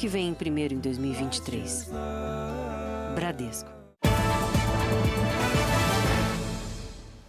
[0.00, 1.90] que vem primeiro em 2023.
[3.14, 3.68] Bradesco.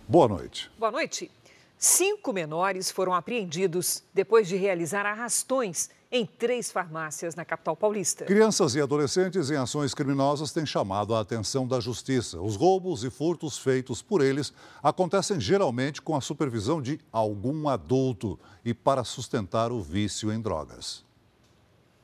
[0.07, 0.71] Boa noite.
[0.79, 1.29] Boa noite.
[1.77, 8.23] Cinco menores foram apreendidos depois de realizar arrastões em três farmácias na capital paulista.
[8.23, 12.39] Crianças e adolescentes em ações criminosas têm chamado a atenção da justiça.
[12.39, 18.39] Os roubos e furtos feitos por eles acontecem geralmente com a supervisão de algum adulto
[18.63, 21.10] e para sustentar o vício em drogas.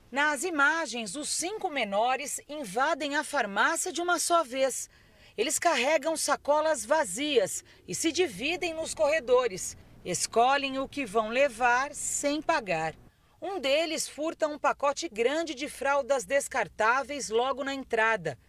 [0.10, 4.90] Nas imagens, os cinco menores invadem a farmácia de uma só vez.
[5.38, 9.76] Eles carregam sacolas vazias e se dividem nos corredores.
[10.06, 12.96] Escolhem o que vão levar sem pagar.
[13.42, 18.40] Um deles furta um pacote grande de fraldas descartáveis logo na entrada.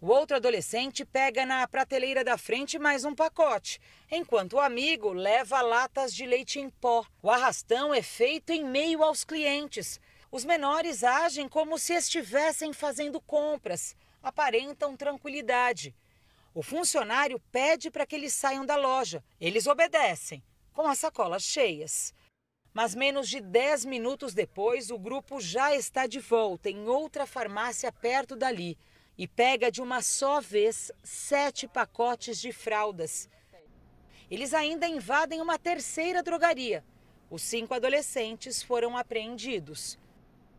[0.00, 5.62] O outro adolescente pega na prateleira da frente mais um pacote, enquanto o amigo leva
[5.62, 7.06] latas de leite em pó.
[7.22, 10.00] O arrastão é feito em meio aos clientes.
[10.34, 15.94] Os menores agem como se estivessem fazendo compras, aparentam tranquilidade.
[16.52, 19.22] O funcionário pede para que eles saiam da loja.
[19.40, 22.12] Eles obedecem, com as sacolas cheias.
[22.72, 27.92] Mas menos de 10 minutos depois, o grupo já está de volta em outra farmácia
[27.92, 28.76] perto dali
[29.16, 33.30] e pega de uma só vez sete pacotes de fraldas.
[34.28, 36.84] Eles ainda invadem uma terceira drogaria.
[37.30, 39.96] Os cinco adolescentes foram apreendidos.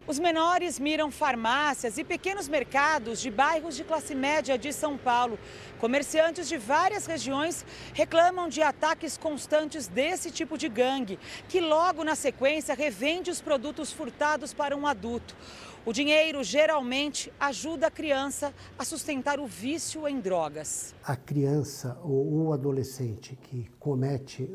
[0.07, 5.39] Os menores miram farmácias e pequenos mercados de bairros de classe média de São Paulo.
[5.79, 11.17] Comerciantes de várias regiões reclamam de ataques constantes desse tipo de gangue,
[11.49, 15.35] que logo na sequência revende os produtos furtados para um adulto.
[15.83, 20.93] O dinheiro geralmente ajuda a criança a sustentar o vício em drogas.
[21.03, 24.53] A criança ou o adolescente que comete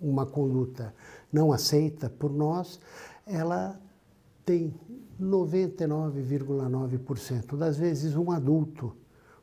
[0.00, 0.94] uma conduta
[1.30, 2.80] não aceita por nós,
[3.26, 3.78] ela
[4.48, 4.72] tem
[5.20, 8.96] 99,9% das vezes um adulto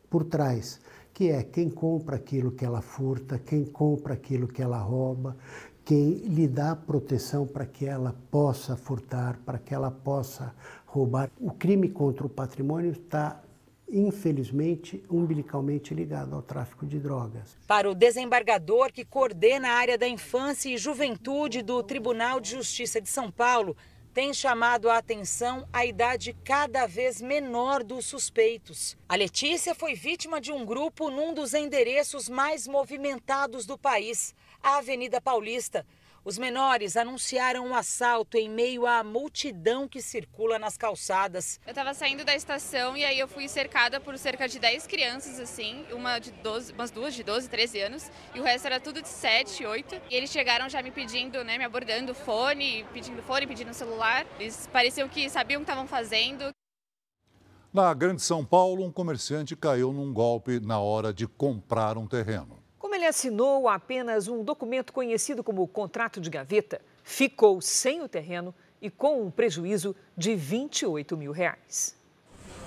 [0.10, 0.82] por trás,
[1.14, 5.38] que é quem compra aquilo que ela furta, quem compra aquilo que ela rouba,
[5.84, 10.56] quem lhe dá proteção para que ela possa furtar, para que ela possa
[10.88, 11.30] roubar.
[11.40, 13.44] O crime contra o patrimônio está
[13.88, 17.56] infelizmente, umbilicalmente ligado ao tráfico de drogas.
[17.68, 23.00] Para o desembargador que coordena a área da infância e juventude do Tribunal de Justiça
[23.00, 23.78] de São Paulo,
[24.16, 28.96] tem chamado a atenção a idade cada vez menor dos suspeitos.
[29.10, 34.34] A Letícia foi vítima de um grupo num dos endereços mais movimentados do país,
[34.64, 35.86] a Avenida Paulista.
[36.26, 41.60] Os menores anunciaram um assalto em meio à multidão que circula nas calçadas.
[41.64, 45.40] Eu estava saindo da estação e aí eu fui cercada por cerca de 10 crianças,
[45.40, 49.04] assim, uma de 12, umas duas de 12, 13 anos, e o resto era tudo
[49.04, 50.02] de 7, 8.
[50.10, 54.26] E eles chegaram já me pedindo, né, me abordando fone, pedindo fone, pedindo celular.
[54.40, 56.50] Eles pareciam que sabiam o que estavam fazendo.
[57.72, 62.65] Na Grande São Paulo, um comerciante caiu num golpe na hora de comprar um terreno.
[63.06, 68.52] Ele assinou apenas um documento conhecido como contrato de gaveta, ficou sem o terreno
[68.82, 71.96] e com um prejuízo de 28 mil reais.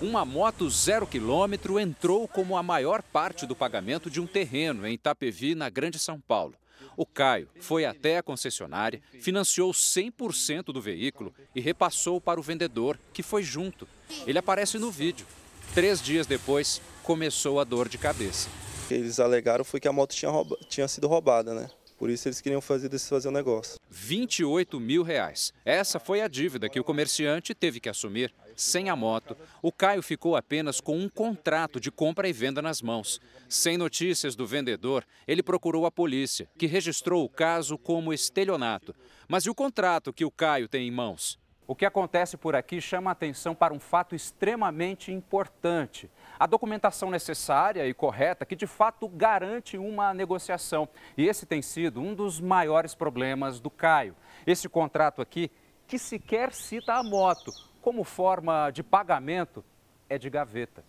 [0.01, 4.95] Uma moto zero quilômetro entrou como a maior parte do pagamento de um terreno em
[4.95, 6.55] Itapevi, na Grande São Paulo.
[6.97, 12.97] O Caio foi até a concessionária, financiou 100% do veículo e repassou para o vendedor,
[13.13, 13.89] que foi junto.
[14.25, 15.27] Ele aparece no vídeo.
[15.75, 18.49] Três dias depois, começou a dor de cabeça
[18.95, 21.71] eles alegaram foi que a moto tinha, rouba, tinha sido roubada, né?
[21.99, 23.77] Por isso eles queriam fazer desfazer o negócio.
[23.91, 25.53] 28 mil reais.
[25.65, 28.33] Essa foi a dívida que o comerciante teve que assumir.
[28.55, 32.81] Sem a moto, o Caio ficou apenas com um contrato de compra e venda nas
[32.81, 33.21] mãos.
[33.49, 38.95] Sem notícias do vendedor, ele procurou a polícia, que registrou o caso como estelionato.
[39.27, 41.37] Mas e o contrato que o Caio tem em mãos?
[41.67, 47.87] O que acontece por aqui chama atenção para um fato extremamente importante a documentação necessária
[47.87, 50.89] e correta que de fato garante uma negociação.
[51.17, 54.15] E esse tem sido um dos maiores problemas do Caio.
[54.47, 55.51] Esse contrato aqui,
[55.87, 57.53] que sequer cita a moto
[57.83, 59.65] como forma de pagamento,
[60.09, 60.85] é de gaveta.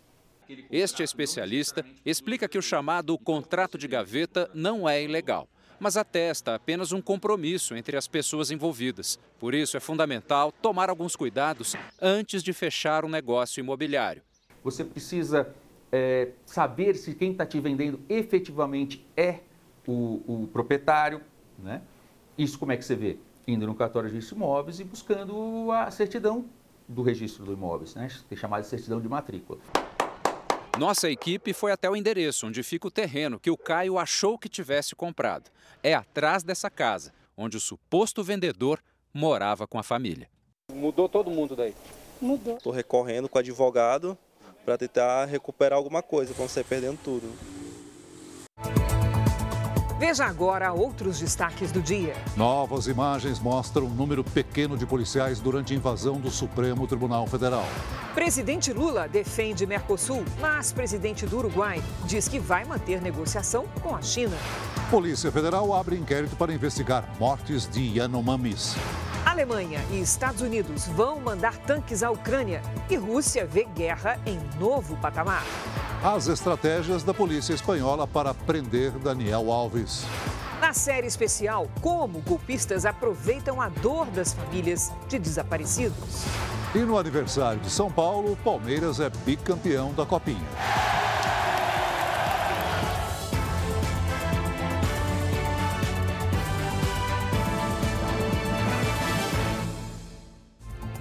[0.72, 5.48] Este especialista explica que o chamado contrato de gaveta não é ilegal
[5.82, 9.18] mas atesta apenas um compromisso entre as pessoas envolvidas.
[9.40, 14.22] Por isso, é fundamental tomar alguns cuidados antes de fechar um negócio imobiliário
[14.64, 15.54] você precisa
[15.92, 19.40] é, saber se quem está te vendendo efetivamente é
[19.88, 21.22] o, o, proprietário.
[21.58, 21.82] Né?
[22.38, 23.18] Isso como é que você vê?
[23.48, 26.46] Indo no cartório de registro de imóveis e buscando a certidão
[26.88, 28.08] do registro do imóveis, né?
[28.28, 29.60] tem chamado de certidão de matrícula.
[30.78, 34.48] Nossa equipe foi até o endereço onde fica o terreno que o Caio achou que
[34.48, 35.50] tivesse comprado.
[35.84, 38.80] É atrás dessa casa, onde o suposto vendedor
[39.14, 40.30] morava com a família.
[40.74, 41.76] Mudou todo mundo daí.
[42.22, 42.58] Mudou.
[42.58, 44.18] Estou recorrendo com o advogado
[44.70, 47.28] para tentar recuperar alguma coisa, não sair perdendo tudo.
[49.98, 52.16] Veja agora outros destaques do dia.
[52.38, 57.66] Novas imagens mostram um número pequeno de policiais durante a invasão do Supremo Tribunal Federal.
[58.14, 64.04] Presidente Lula defende Mercosul, mas presidente do Uruguai diz que vai manter negociação com a
[64.04, 64.38] China.
[64.92, 68.76] Polícia Federal abre inquérito para investigar mortes de Yanomamis.
[69.26, 74.96] Alemanha e Estados Unidos vão mandar tanques à Ucrânia e Rússia vê guerra em novo
[74.98, 75.44] patamar.
[76.04, 80.06] As estratégias da polícia espanhola para prender Daniel Alves.
[80.62, 86.26] Na série especial, como golpistas aproveitam a dor das famílias de desaparecidos.
[86.76, 90.38] E no aniversário de São Paulo, Palmeiras é bicampeão da Copinha.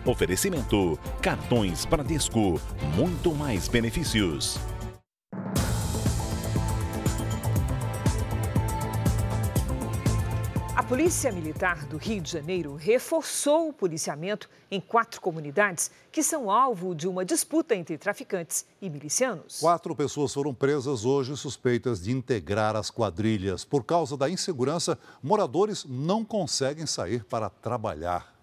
[0.08, 2.58] Oferecimento: cartões Bradesco,
[2.96, 4.58] muito mais benefícios.
[10.74, 16.50] A Polícia Militar do Rio de Janeiro reforçou o policiamento em quatro comunidades que são
[16.50, 19.60] alvo de uma disputa entre traficantes e milicianos.
[19.60, 23.62] Quatro pessoas foram presas hoje suspeitas de integrar as quadrilhas.
[23.62, 28.37] Por causa da insegurança, moradores não conseguem sair para trabalhar.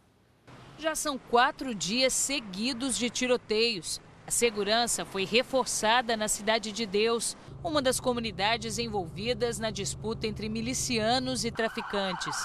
[0.77, 4.01] Já são quatro dias seguidos de tiroteios.
[4.27, 10.49] A segurança foi reforçada na Cidade de Deus, uma das comunidades envolvidas na disputa entre
[10.49, 12.35] milicianos e traficantes.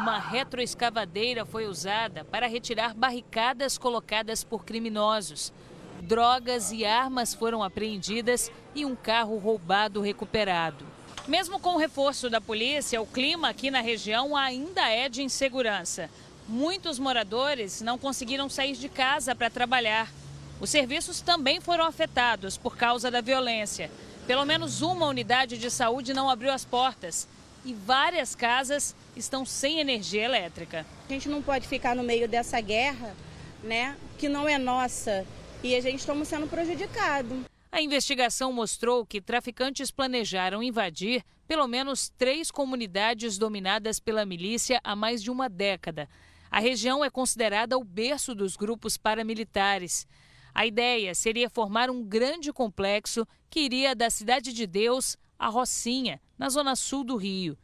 [0.00, 5.52] Uma retroescavadeira foi usada para retirar barricadas colocadas por criminosos.
[6.00, 10.86] Drogas e armas foram apreendidas e um carro roubado recuperado.
[11.28, 16.08] Mesmo com o reforço da polícia, o clima aqui na região ainda é de insegurança.
[16.48, 20.12] Muitos moradores não conseguiram sair de casa para trabalhar.
[20.60, 23.90] Os serviços também foram afetados por causa da violência.
[24.28, 27.26] Pelo menos uma unidade de saúde não abriu as portas
[27.64, 30.86] e várias casas estão sem energia elétrica.
[31.08, 33.14] A gente não pode ficar no meio dessa guerra,
[33.62, 35.26] né, que não é nossa,
[35.64, 37.38] e a gente estamos sendo prejudicados.
[37.72, 44.94] A investigação mostrou que traficantes planejaram invadir pelo menos três comunidades dominadas pela milícia há
[44.94, 46.08] mais de uma década.
[46.50, 50.06] A região é considerada o berço dos grupos paramilitares.
[50.54, 56.20] A ideia seria formar um grande complexo que iria da Cidade de Deus à Rocinha,
[56.38, 57.58] na zona sul do Rio.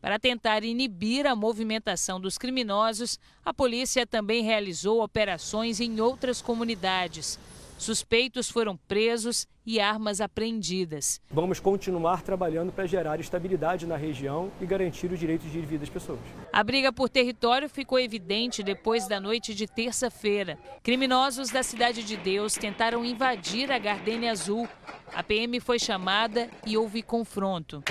[0.00, 7.38] Para tentar inibir a movimentação dos criminosos, a polícia também realizou operações em outras comunidades.
[7.80, 11.18] Suspeitos foram presos e armas apreendidas.
[11.30, 15.88] Vamos continuar trabalhando para gerar estabilidade na região e garantir os direitos de vida das
[15.88, 16.20] pessoas.
[16.52, 20.58] A briga por território ficou evidente depois da noite de terça-feira.
[20.82, 24.68] Criminosos da Cidade de Deus tentaram invadir a Gardênia Azul.
[25.14, 27.82] A PM foi chamada e houve confronto.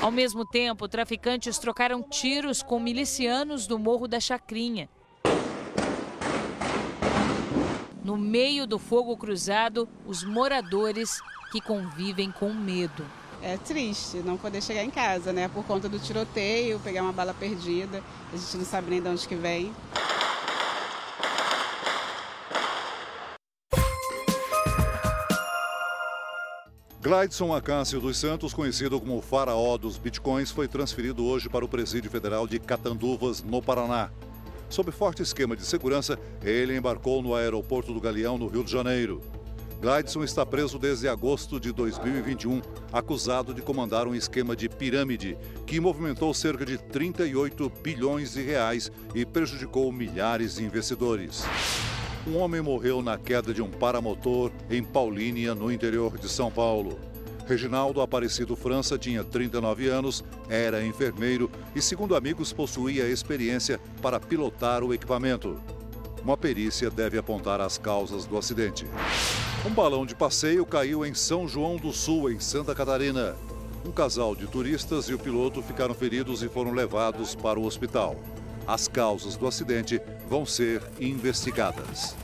[0.00, 4.88] Ao mesmo tempo, traficantes trocaram tiros com milicianos do Morro da Chacrinha.
[8.08, 11.20] No meio do fogo cruzado, os moradores
[11.52, 13.04] que convivem com medo.
[13.42, 15.46] É triste não poder chegar em casa, né?
[15.46, 18.02] Por conta do tiroteio, pegar uma bala perdida,
[18.32, 19.70] a gente não sabe nem de onde que vem.
[27.02, 31.68] Glideson Acácio dos Santos, conhecido como o faraó dos bitcoins, foi transferido hoje para o
[31.68, 34.10] Presídio Federal de Catanduvas, no Paraná.
[34.68, 39.20] Sob forte esquema de segurança, ele embarcou no aeroporto do Galeão, no Rio de Janeiro.
[39.80, 42.60] Glideson está preso desde agosto de 2021,
[42.92, 48.90] acusado de comandar um esquema de pirâmide que movimentou cerca de 38 bilhões de reais
[49.14, 51.44] e prejudicou milhares de investidores.
[52.26, 56.98] Um homem morreu na queda de um paramotor em Paulínia, no interior de São Paulo.
[57.48, 64.84] Reginaldo Aparecido França tinha 39 anos, era enfermeiro e, segundo amigos, possuía experiência para pilotar
[64.84, 65.58] o equipamento.
[66.22, 68.86] Uma perícia deve apontar as causas do acidente.
[69.66, 73.34] Um balão de passeio caiu em São João do Sul, em Santa Catarina.
[73.82, 78.14] Um casal de turistas e o piloto ficaram feridos e foram levados para o hospital.
[78.66, 82.14] As causas do acidente vão ser investigadas.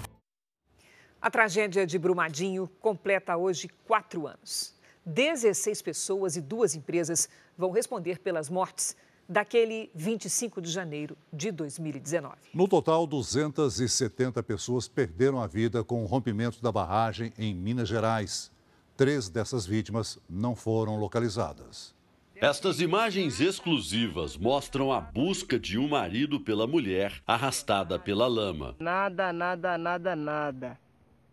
[1.19, 4.74] A tragédia de Brumadinho completa hoje quatro anos.
[5.06, 8.96] 16 pessoas e duas empresas vão responder pelas mortes
[9.28, 12.37] daquele 25 de janeiro de 2019.
[12.52, 18.50] No total, 270 pessoas perderam a vida com o rompimento da barragem em Minas Gerais.
[18.96, 21.94] Três dessas vítimas não foram localizadas.
[22.37, 28.75] Estas imagens exclusivas mostram a busca de um marido pela mulher arrastada pela lama.
[28.78, 30.84] Nada, nada, nada, nada.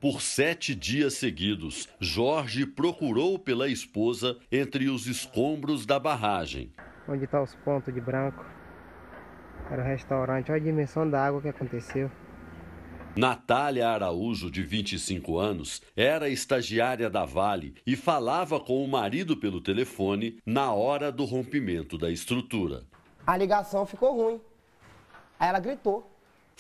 [0.01, 6.73] Por sete dias seguidos, Jorge procurou pela esposa entre os escombros da barragem.
[7.07, 8.43] Onde estão os pontos de branco?
[9.69, 10.51] Era o restaurante.
[10.51, 12.09] Olha a dimensão da água que aconteceu.
[13.15, 19.61] Natália Araújo, de 25 anos, era estagiária da Vale e falava com o marido pelo
[19.61, 22.85] telefone na hora do rompimento da estrutura.
[23.27, 24.41] A ligação ficou ruim.
[25.39, 26.10] Aí ela gritou.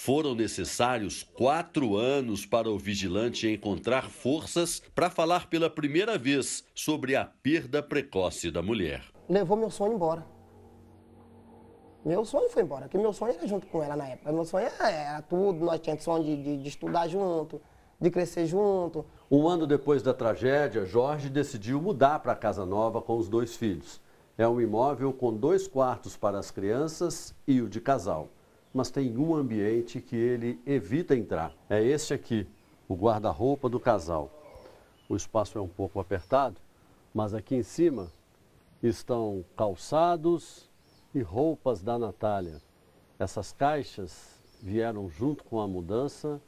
[0.03, 7.15] Foram necessários quatro anos para o vigilante encontrar forças para falar pela primeira vez sobre
[7.15, 9.03] a perda precoce da mulher.
[9.29, 10.25] Levou meu sonho embora.
[12.03, 14.31] Meu sonho foi embora, porque meu sonho era junto com ela na época.
[14.31, 17.61] Meu sonho era, tudo, nós tínhamos sonho de, de, de, estudar junto,
[17.99, 19.05] de crescer junto.
[19.29, 23.55] Um ano depois da tragédia, Jorge decidiu mudar para a casa nova com os dois
[23.55, 24.01] filhos.
[24.35, 28.29] É um imóvel com dois quartos para as crianças e o de casal.
[28.73, 31.53] Mas tem um ambiente que ele evita entrar.
[31.69, 32.47] É este aqui,
[32.87, 34.31] o guarda-roupa do casal.
[35.09, 36.57] O espaço é um pouco apertado,
[37.13, 38.11] mas aqui em cima
[38.81, 40.71] estão calçados,
[41.13, 42.61] e roupas da Natália.
[43.19, 46.41] Essas caixas vieram junto com a mudança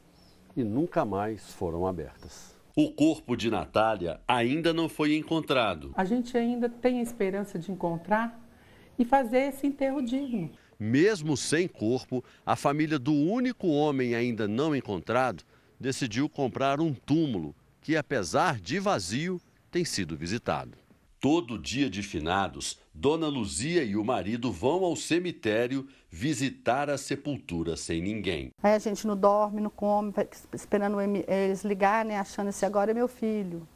[0.56, 2.54] e nunca mais foram abertas.
[2.76, 5.92] O corpo de Natália ainda não foi encontrado.
[5.94, 8.40] A gente ainda tem a esperança de encontrar
[8.98, 10.50] e fazer esse enterro digno.
[10.78, 15.44] Mesmo sem corpo, a família do único homem ainda não encontrado
[15.78, 19.40] decidiu comprar um túmulo que, apesar de vazio,
[19.70, 20.78] tem sido visitado.
[21.20, 27.76] Todo dia de finados, Dona Luzia e o marido vão ao cemitério visitar a sepultura
[27.76, 28.50] sem ninguém.
[28.62, 30.12] Aí a gente não dorme, não come,
[30.52, 33.66] esperando eles ligarem, né, achando esse agora é meu filho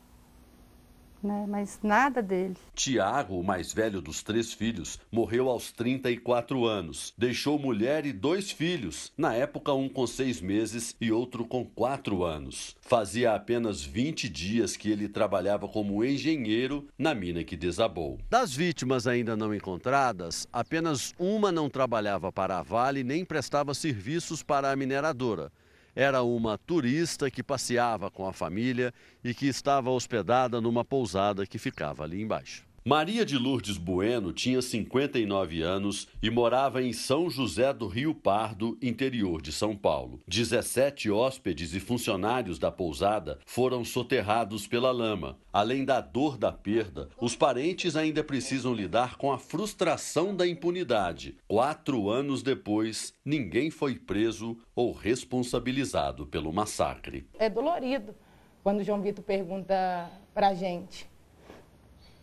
[1.22, 1.46] né?
[1.48, 2.56] mas nada dele.
[2.74, 7.12] Tiago, o mais velho dos três filhos, morreu aos 34 anos.
[7.16, 12.24] Deixou mulher e dois filhos, na época um com seis meses e outro com quatro
[12.24, 12.76] anos.
[12.80, 18.18] Fazia apenas 20 dias que ele trabalhava como engenheiro na mina que desabou.
[18.30, 24.42] Das vítimas ainda não encontradas, apenas uma não trabalhava para a Vale nem prestava serviços
[24.42, 25.50] para a mineradora
[25.98, 31.58] era uma turista que passeava com a família e que estava hospedada numa pousada que
[31.58, 32.67] ficava ali embaixo.
[32.88, 38.78] Maria de Lourdes Bueno tinha 59 anos e morava em São José do Rio Pardo,
[38.80, 40.22] interior de São Paulo.
[40.26, 45.36] 17 hóspedes e funcionários da pousada foram soterrados pela lama.
[45.52, 51.36] Além da dor da perda, os parentes ainda precisam lidar com a frustração da impunidade.
[51.46, 57.28] Quatro anos depois, ninguém foi preso ou responsabilizado pelo massacre.
[57.38, 58.14] É dolorido
[58.62, 61.06] quando o João Vitor pergunta pra gente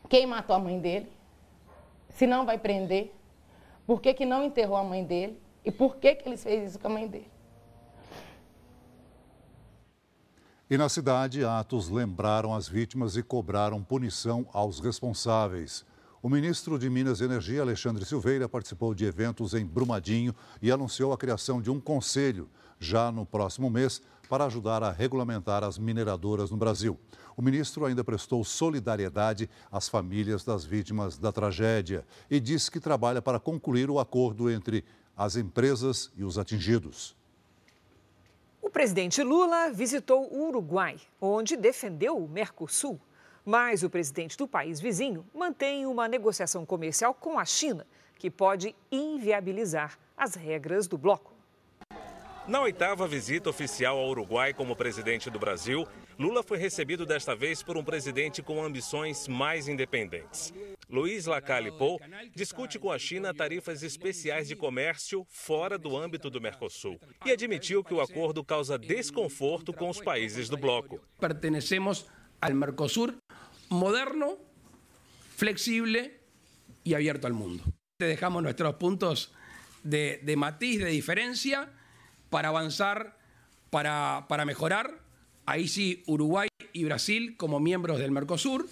[0.06, 1.12] quem matou a mãe dele?
[2.10, 3.14] Se não vai prender?
[3.86, 5.40] Por que, que não enterrou a mãe dele?
[5.64, 7.30] E por que, que ele fez isso com a mãe dele?
[10.68, 15.86] E na cidade, atos lembraram as vítimas e cobraram punição aos responsáveis.
[16.24, 21.14] O ministro de Minas e Energia, Alexandre Silveira, participou de eventos em Brumadinho e anunciou
[21.14, 26.52] a criação de um conselho, já no próximo mês, para ajudar a regulamentar as mineradoras
[26.52, 27.00] no Brasil.
[27.38, 33.22] O ministro ainda prestou solidariedade às famílias das vítimas da tragédia e disse que trabalha
[33.22, 34.84] para concluir o acordo entre
[35.16, 37.16] as empresas e os atingidos.
[38.62, 43.00] O presidente Lula visitou o Uruguai, onde defendeu o Mercosul.
[43.46, 47.86] Mas o presidente do país vizinho mantém uma negociação comercial com a China,
[48.18, 51.35] que pode inviabilizar as regras do bloco.
[52.48, 55.88] Na oitava visita oficial ao Uruguai como presidente do Brasil,
[56.18, 60.54] Lula foi recebido desta vez por um presidente com ambições mais independentes.
[60.88, 62.00] Luiz Lacalle Pou
[62.36, 67.84] discute com a China tarifas especiais de comércio fora do âmbito do Mercosul e admitiu
[67.84, 71.02] que o acordo causa desconforto com os países do bloco.
[71.20, 72.06] Pertenecemos
[72.40, 73.16] ao Mercosul
[73.72, 74.38] moderno,
[75.36, 76.12] flexível
[76.86, 77.64] e aberto ao mundo.
[78.00, 79.32] Dejamos nossos pontos
[79.84, 81.68] de, de matiz, de diferença
[82.36, 83.16] para avanzar,
[83.70, 84.92] para, para mejorar.
[85.46, 88.68] Ahí sí, Uruguay y Brasil como miembros del Mercosur.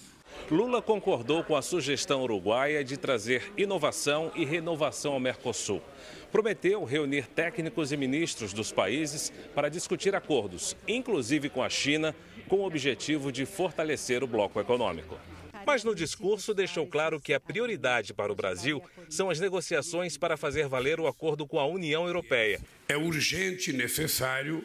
[0.51, 5.81] Lula concordou com a sugestão uruguaia de trazer inovação e renovação ao Mercosul.
[6.29, 12.13] Prometeu reunir técnicos e ministros dos países para discutir acordos, inclusive com a China,
[12.49, 15.17] com o objetivo de fortalecer o bloco econômico.
[15.65, 20.37] Mas no discurso deixou claro que a prioridade para o Brasil são as negociações para
[20.37, 22.59] fazer valer o acordo com a União Europeia.
[22.87, 24.63] É urgente e necessário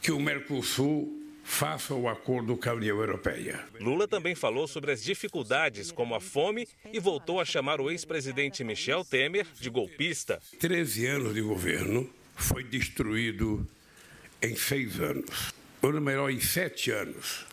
[0.00, 3.60] que o Mercosul faça o acordo com a União Europeia.
[3.80, 8.62] Lula também falou sobre as dificuldades como a fome e voltou a chamar o ex-presidente
[8.62, 10.40] Michel Temer de golpista.
[10.58, 13.66] 13 anos de governo foi destruído
[14.40, 15.52] em seis anos.
[15.82, 17.46] Ou melhor, em sete anos.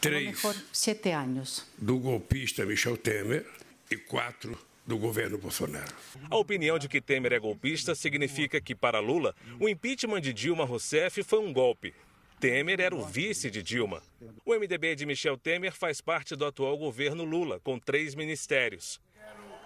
[0.00, 0.40] Três
[0.72, 1.66] sete anos.
[1.76, 3.46] do golpista Michel Temer
[3.90, 5.94] e quatro do governo Bolsonaro.
[6.30, 10.64] A opinião de que Temer é golpista significa que, para Lula, o impeachment de Dilma
[10.64, 11.92] Rousseff foi um golpe.
[12.40, 14.02] Temer era o vice de Dilma.
[14.44, 18.98] O MDB de Michel Temer faz parte do atual governo Lula, com três ministérios.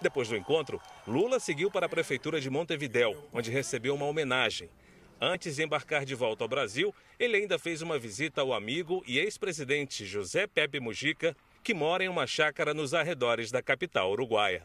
[0.01, 4.69] Depois do encontro, Lula seguiu para a prefeitura de Montevidéu, onde recebeu uma homenagem.
[5.19, 9.17] Antes de embarcar de volta ao Brasil, ele ainda fez uma visita ao amigo e
[9.17, 14.63] ex-presidente José Pepe Mujica, que mora em uma chácara nos arredores da capital uruguaia.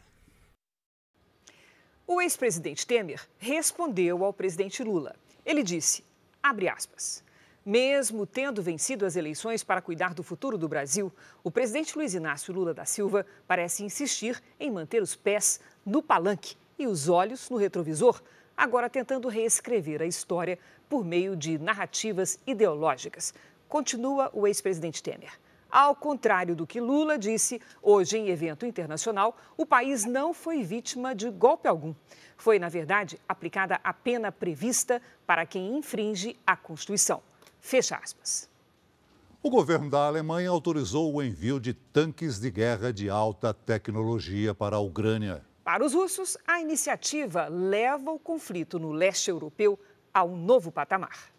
[2.05, 5.15] O ex-presidente Temer respondeu ao presidente Lula.
[5.45, 6.03] Ele disse,
[6.43, 7.23] abre aspas,
[7.65, 12.53] mesmo tendo vencido as eleições para cuidar do futuro do Brasil, o presidente Luiz Inácio
[12.53, 17.55] Lula da Silva parece insistir em manter os pés no palanque e os olhos no
[17.55, 18.21] retrovisor,
[18.61, 23.33] agora tentando reescrever a história por meio de narrativas ideológicas.
[23.67, 25.31] Continua o ex-presidente Temer.
[25.67, 31.15] Ao contrário do que Lula disse hoje em evento internacional, o país não foi vítima
[31.15, 31.95] de golpe algum.
[32.37, 37.23] Foi, na verdade, aplicada a pena prevista para quem infringe a Constituição.
[37.59, 38.47] Fecha aspas.
[39.41, 44.75] O governo da Alemanha autorizou o envio de tanques de guerra de alta tecnologia para
[44.75, 45.41] a Ucrânia.
[45.63, 49.79] Para os russos, a iniciativa leva o conflito no leste europeu
[50.11, 51.31] a um novo patamar.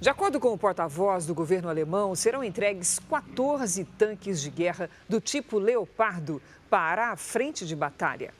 [0.00, 5.20] De acordo com o porta-voz do governo alemão, serão entregues 14 tanques de guerra do
[5.20, 8.32] tipo Leopardo para a frente de batalha.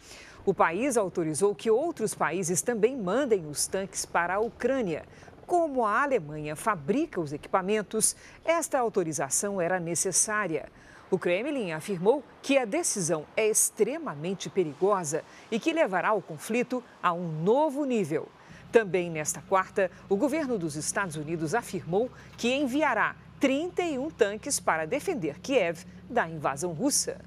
[0.47, 5.05] O país autorizou que outros países também mandem os tanques para a Ucrânia.
[5.47, 10.71] Como a Alemanha fabrica os equipamentos, esta autorização era necessária.
[11.15, 17.13] O Kremlin afirmou que a decisão é extremamente perigosa e que levará o conflito a
[17.13, 18.27] um novo nível.
[18.73, 25.39] Também nesta quarta, o governo dos Estados Unidos afirmou que enviará 31 tanques para defender
[25.39, 27.21] Kiev da invasão russa.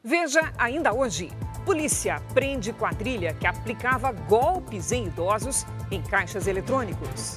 [0.00, 1.32] Veja ainda hoje:
[1.66, 7.36] polícia prende quadrilha que aplicava golpes em idosos em caixas eletrônicos.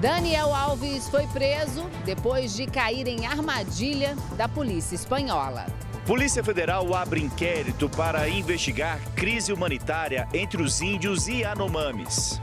[0.00, 5.66] Daniel Alves foi preso depois de cair em armadilha da polícia espanhola.
[6.06, 12.40] Polícia Federal abre inquérito para investigar crise humanitária entre os índios e Anomames.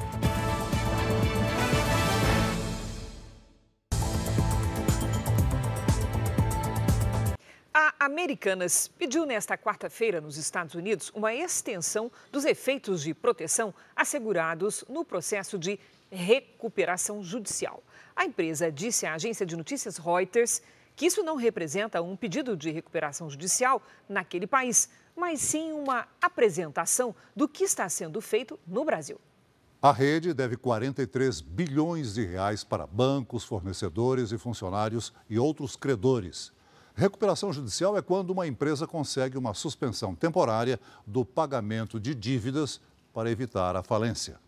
[7.73, 14.85] A Americanas pediu nesta quarta-feira nos Estados Unidos uma extensão dos efeitos de proteção assegurados
[14.87, 15.79] no processo de
[16.11, 17.83] recuperação judicial.
[18.15, 20.61] A empresa disse à agência de notícias Reuters
[20.95, 27.15] que isso não representa um pedido de recuperação judicial naquele país, mas sim uma apresentação
[27.35, 29.19] do que está sendo feito no Brasil.
[29.79, 36.51] A rede deve 43 bilhões de reais para bancos, fornecedores e funcionários e outros credores.
[36.95, 42.81] Recuperação judicial é quando uma empresa consegue uma suspensão temporária do pagamento de dívidas
[43.13, 44.39] para evitar a falência.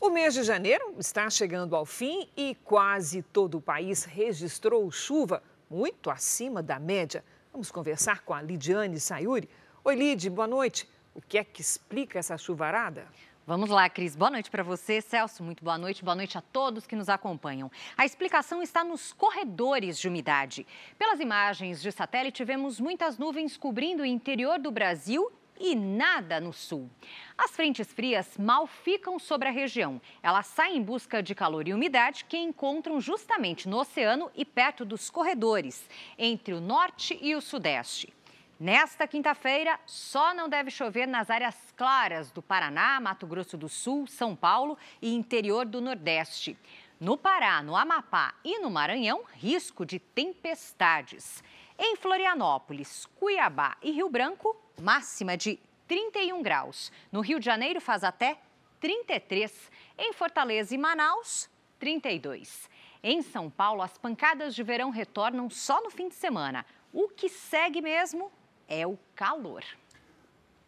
[0.00, 5.42] O mês de janeiro está chegando ao fim e quase todo o país registrou chuva
[5.68, 7.22] muito acima da média.
[7.52, 9.46] Vamos conversar com a Lidiane Sayuri.
[9.84, 10.88] Oi, Lid, boa noite.
[11.14, 13.06] O que é que explica essa chuvarada?
[13.46, 14.16] Vamos lá, Cris.
[14.16, 15.42] Boa noite para você, Celso.
[15.42, 16.02] Muito boa noite.
[16.02, 17.70] Boa noite a todos que nos acompanham.
[17.94, 20.66] A explicação está nos corredores de umidade.
[20.98, 26.52] Pelas imagens de satélite, vemos muitas nuvens cobrindo o interior do Brasil e nada no
[26.52, 26.90] sul.
[27.36, 30.00] As frentes frias mal ficam sobre a região.
[30.22, 34.84] Elas saem em busca de calor e umidade que encontram justamente no oceano e perto
[34.84, 35.86] dos corredores,
[36.18, 38.12] entre o norte e o sudeste.
[38.58, 44.06] Nesta quinta-feira, só não deve chover nas áreas claras do Paraná, Mato Grosso do Sul,
[44.06, 46.58] São Paulo e interior do Nordeste.
[47.00, 51.42] No Pará, no Amapá e no Maranhão, risco de tempestades.
[51.78, 56.90] Em Florianópolis, Cuiabá e Rio Branco, máxima de 31 graus.
[57.10, 58.38] No Rio de Janeiro faz até
[58.80, 59.70] 33.
[59.98, 62.68] Em Fortaleza e Manaus, 32.
[63.02, 66.64] Em São Paulo, as pancadas de verão retornam só no fim de semana.
[66.92, 68.30] O que segue mesmo
[68.68, 69.64] é o calor.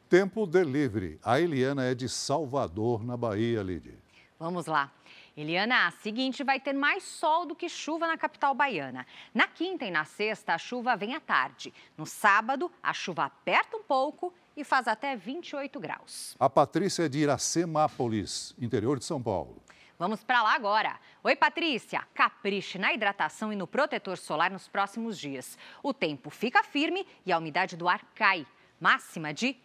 [0.09, 1.19] Tempo delivery.
[1.23, 3.99] A Eliana é de Salvador, na Bahia, Lidy.
[4.39, 4.93] Vamos lá.
[5.37, 9.07] Eliana, a seguinte vai ter mais sol do que chuva na capital baiana.
[9.33, 11.73] Na quinta e na sexta, a chuva vem à tarde.
[11.97, 16.37] No sábado, a chuva aperta um pouco e faz até 28 graus.
[16.39, 19.63] A Patrícia é de Iracemápolis, interior de São Paulo.
[19.99, 20.99] Vamos para lá agora.
[21.25, 22.03] Oi, Patrícia.
[22.13, 25.57] Capriche na hidratação e no protetor solar nos próximos dias.
[25.83, 28.47] O tempo fica firme e a umidade do ar cai.
[28.81, 29.57] Máxima de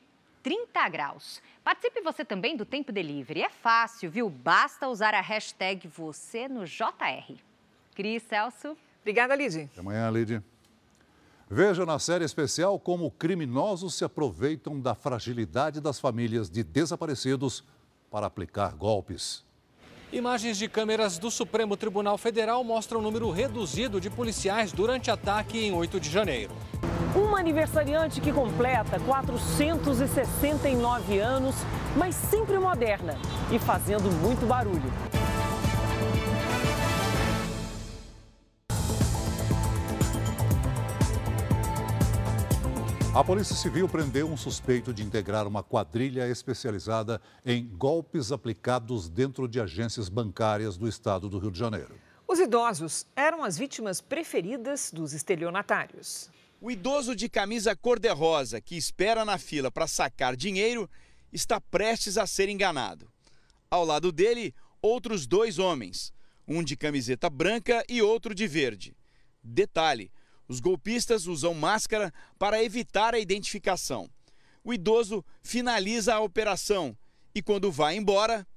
[0.47, 1.41] 30 graus.
[1.61, 3.41] Participe você também do Tempo Delivery.
[3.41, 4.29] É fácil, viu?
[4.29, 7.35] Basta usar a hashtag você no JR.
[7.93, 8.77] Cris, Celso.
[9.01, 9.63] Obrigada, Lid.
[9.69, 10.41] Até amanhã, Lid.
[11.49, 17.61] Veja na série especial como criminosos se aproveitam da fragilidade das famílias de desaparecidos
[18.09, 19.43] para aplicar golpes.
[20.13, 25.59] Imagens de câmeras do Supremo Tribunal Federal mostram um número reduzido de policiais durante ataque
[25.59, 26.55] em 8 de janeiro.
[27.17, 31.55] Uma aniversariante que completa 469 anos,
[31.95, 33.15] mas sempre moderna
[33.51, 34.93] e fazendo muito barulho.
[43.15, 49.47] A Polícia Civil prendeu um suspeito de integrar uma quadrilha especializada em golpes aplicados dentro
[49.47, 51.95] de agências bancárias do estado do Rio de Janeiro.
[52.27, 56.29] Os idosos eram as vítimas preferidas dos estelionatários.
[56.59, 60.89] O idoso de camisa cor-de-rosa que espera na fila para sacar dinheiro
[61.31, 63.07] está prestes a ser enganado.
[63.69, 66.11] Ao lado dele, outros dois homens,
[66.47, 68.97] um de camiseta branca e outro de verde.
[69.43, 70.11] Detalhe:
[70.47, 74.09] os golpistas usam máscara para evitar a identificação.
[74.63, 76.97] O idoso finaliza a operação
[77.35, 78.47] e, quando vai embora,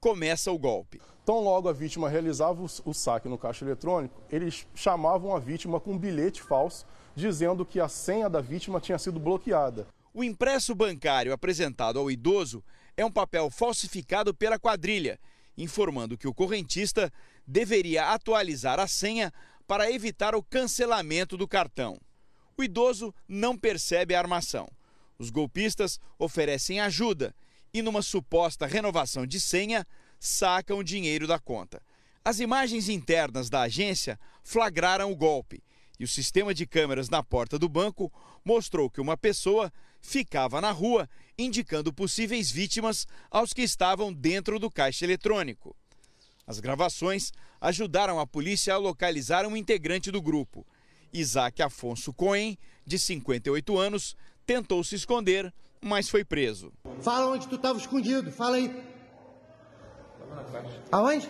[0.00, 1.00] começa o golpe.
[1.24, 5.92] Tão logo a vítima realizava o saque no caixa eletrônico, eles chamavam a vítima com
[5.92, 6.86] um bilhete falso
[7.18, 9.88] dizendo que a senha da vítima tinha sido bloqueada.
[10.14, 12.62] O impresso bancário apresentado ao idoso
[12.96, 15.18] é um papel falsificado pela quadrilha,
[15.56, 17.12] informando que o correntista
[17.46, 19.32] deveria atualizar a senha
[19.66, 21.98] para evitar o cancelamento do cartão.
[22.56, 24.68] O idoso não percebe a armação.
[25.18, 27.34] Os golpistas oferecem ajuda
[27.74, 29.84] e, numa suposta renovação de senha,
[30.20, 31.82] sacam o dinheiro da conta.
[32.24, 35.62] As imagens internas da agência flagraram o golpe
[35.98, 38.12] e o sistema de câmeras na porta do banco
[38.44, 44.70] mostrou que uma pessoa ficava na rua indicando possíveis vítimas aos que estavam dentro do
[44.70, 45.74] caixa eletrônico.
[46.46, 50.66] As gravações ajudaram a polícia a localizar um integrante do grupo.
[51.12, 52.56] Isaac Afonso Cohen,
[52.86, 56.72] de 58 anos, tentou se esconder, mas foi preso.
[57.02, 58.82] Fala onde tu estava escondido, fala aí.
[60.90, 61.28] Aonde?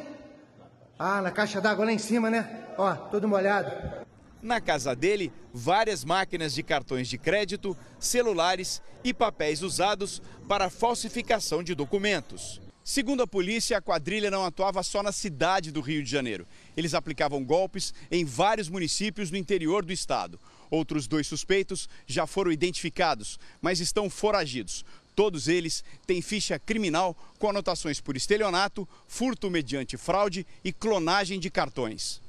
[0.99, 2.67] Ah, na caixa d'água lá em cima, né?
[2.77, 4.07] Ó, todo molhado.
[4.41, 11.63] Na casa dele, várias máquinas de cartões de crédito, celulares e papéis usados para falsificação
[11.63, 12.61] de documentos.
[12.85, 16.47] Segundo a polícia, a quadrilha não atuava só na cidade do Rio de Janeiro.
[16.77, 20.41] Eles aplicavam golpes em vários municípios no interior do estado.
[20.71, 24.85] Outros dois suspeitos já foram identificados, mas estão foragidos.
[25.15, 31.51] Todos eles têm ficha criminal com anotações por estelionato, furto mediante fraude e clonagem de
[31.51, 32.23] cartões.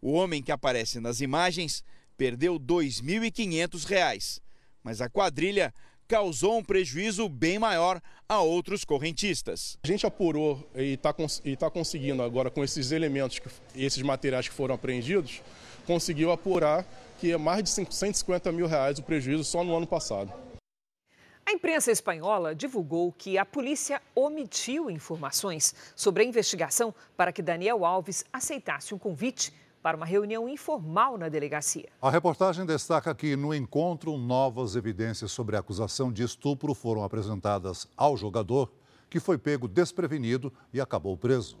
[0.00, 1.82] O homem que aparece nas imagens
[2.16, 4.40] perdeu R$ 2.500,
[4.82, 5.72] mas a quadrilha
[6.06, 9.76] causou um prejuízo bem maior a outros correntistas.
[9.82, 14.54] A gente apurou e está tá conseguindo agora, com esses elementos, que, esses materiais que
[14.54, 15.42] foram apreendidos,
[15.86, 16.86] conseguiu apurar
[17.18, 20.32] que é mais de 150 mil reais o prejuízo só no ano passado.
[21.44, 27.84] A imprensa espanhola divulgou que a polícia omitiu informações sobre a investigação para que Daniel
[27.84, 29.52] Alves aceitasse um convite
[29.86, 31.88] para uma reunião informal na delegacia.
[32.02, 37.86] A reportagem destaca que, no encontro, novas evidências sobre a acusação de estupro foram apresentadas
[37.96, 38.68] ao jogador,
[39.08, 41.56] que foi pego desprevenido e acabou preso.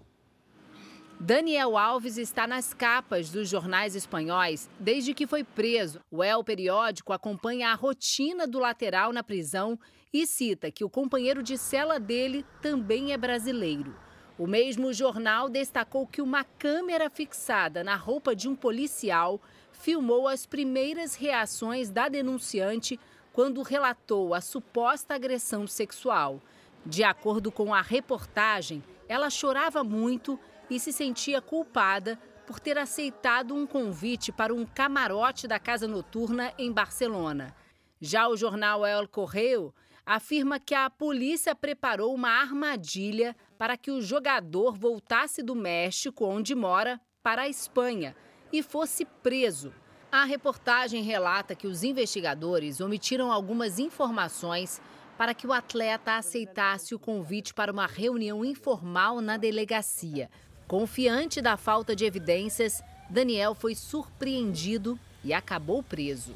[1.20, 6.00] Daniel Alves está nas capas dos jornais espanhóis desde que foi preso.
[6.10, 9.78] O El Periódico acompanha a rotina do lateral na prisão
[10.12, 13.94] e cita que o companheiro de cela dele também é brasileiro.
[14.38, 19.40] O mesmo jornal destacou que uma câmera fixada na roupa de um policial
[19.72, 23.00] filmou as primeiras reações da denunciante
[23.32, 26.40] quando relatou a suposta agressão sexual.
[26.84, 33.54] De acordo com a reportagem, ela chorava muito e se sentia culpada por ter aceitado
[33.54, 37.54] um convite para um camarote da casa noturna em Barcelona.
[38.00, 44.02] Já o jornal El Correio afirma que a polícia preparou uma armadilha para que o
[44.02, 48.14] jogador voltasse do México, onde mora, para a Espanha
[48.52, 49.72] e fosse preso.
[50.10, 54.80] A reportagem relata que os investigadores omitiram algumas informações
[55.18, 60.30] para que o atleta aceitasse o convite para uma reunião informal na delegacia.
[60.68, 66.34] Confiante da falta de evidências, Daniel foi surpreendido e acabou preso.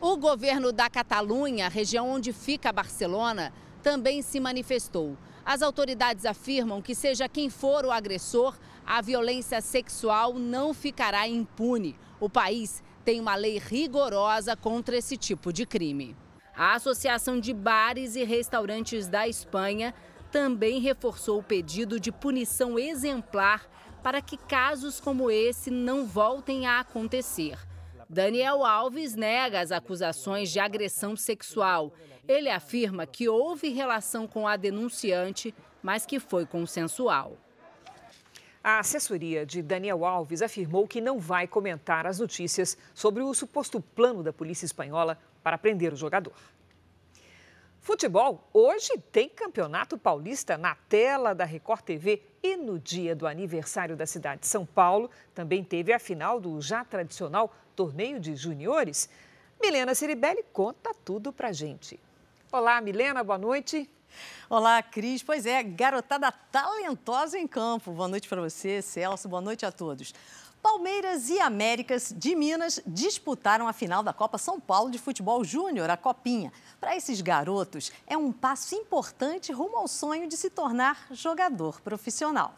[0.00, 5.16] O governo da Catalunha, região onde fica Barcelona, também se manifestou.
[5.46, 11.96] As autoridades afirmam que, seja quem for o agressor, a violência sexual não ficará impune.
[12.18, 16.16] O país tem uma lei rigorosa contra esse tipo de crime.
[16.56, 19.94] A Associação de Bares e Restaurantes da Espanha
[20.32, 23.70] também reforçou o pedido de punição exemplar
[24.02, 27.56] para que casos como esse não voltem a acontecer.
[28.08, 31.92] Daniel Alves nega as acusações de agressão sexual.
[32.28, 37.36] Ele afirma que houve relação com a denunciante, mas que foi consensual.
[38.62, 43.80] A assessoria de Daniel Alves afirmou que não vai comentar as notícias sobre o suposto
[43.80, 46.34] plano da polícia espanhola para prender o jogador.
[47.80, 53.96] Futebol, hoje tem Campeonato Paulista na tela da Record TV e no dia do aniversário
[53.96, 59.08] da cidade de São Paulo também teve a final do já tradicional torneio de juniores.
[59.62, 62.00] Milena Ciribelli conta tudo pra gente.
[62.52, 63.90] Olá, Milena, boa noite.
[64.48, 65.20] Olá, Cris.
[65.20, 67.90] Pois é, garotada talentosa em campo.
[67.90, 69.28] Boa noite para você, Celso.
[69.28, 70.14] Boa noite a todos.
[70.62, 75.90] Palmeiras e Américas de Minas disputaram a final da Copa São Paulo de Futebol Júnior,
[75.90, 76.52] a Copinha.
[76.80, 82.54] Para esses garotos, é um passo importante rumo ao sonho de se tornar jogador profissional.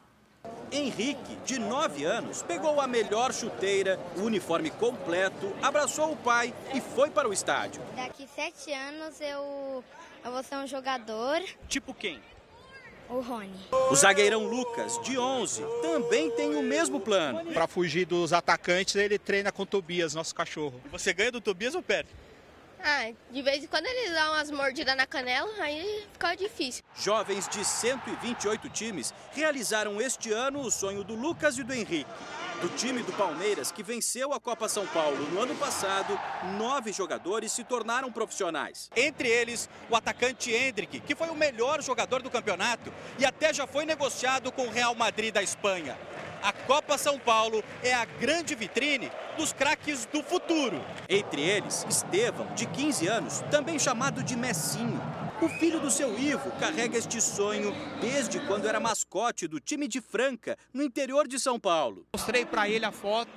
[0.71, 6.81] Henrique, de 9 anos, pegou a melhor chuteira, o uniforme completo, abraçou o pai e
[6.81, 7.81] foi para o estádio.
[7.97, 9.83] Daqui sete anos eu,
[10.25, 11.41] eu vou ser um jogador.
[11.69, 12.21] Tipo quem?
[13.09, 13.59] O Rony.
[13.91, 17.53] O zagueirão Lucas, de 11, também tem o mesmo plano.
[17.53, 20.79] Para fugir dos atacantes, ele treina com o Tobias, nosso cachorro.
[20.93, 22.11] Você ganha do Tobias ou perde?
[22.83, 26.85] Ah, de vez em quando ele dá umas mordidas na canela, aí fica difícil.
[26.97, 32.11] Jovens de 128 times realizaram este ano o sonho do Lucas e do Henrique.
[32.61, 36.19] Do time do Palmeiras, que venceu a Copa São Paulo no ano passado,
[36.59, 38.91] nove jogadores se tornaram profissionais.
[38.97, 43.65] Entre eles, o atacante Hendrick, que foi o melhor jogador do campeonato e até já
[43.65, 45.97] foi negociado com o Real Madrid da Espanha.
[46.43, 50.81] A Copa São Paulo é a grande vitrine dos craques do futuro.
[51.09, 55.01] Entre eles, Estevão, de 15 anos, também chamado de Messinho.
[55.41, 60.01] O filho do seu Ivo carrega este sonho desde quando era mascote do time de
[60.01, 62.07] Franca, no interior de São Paulo.
[62.13, 63.31] Mostrei para ele a foto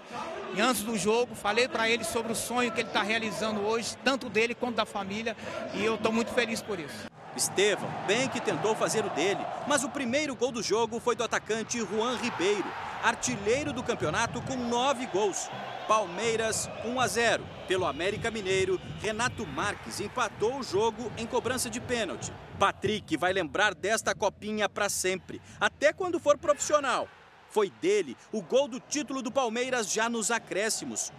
[0.55, 3.95] e antes do jogo falei para ele sobre o sonho que ele está realizando hoje,
[4.03, 5.35] tanto dele quanto da família,
[5.73, 7.09] e eu estou muito feliz por isso.
[7.35, 11.23] Estevão, bem que tentou fazer o dele, mas o primeiro gol do jogo foi do
[11.23, 12.65] atacante Juan Ribeiro,
[13.03, 15.49] artilheiro do campeonato com nove gols.
[15.87, 17.45] Palmeiras 1 a 0.
[17.67, 22.31] Pelo América Mineiro, Renato Marques empatou o jogo em cobrança de pênalti.
[22.59, 27.07] Patrick vai lembrar desta copinha para sempre, até quando for profissional.
[27.49, 31.11] Foi dele o gol do título do Palmeiras já nos acréscimos.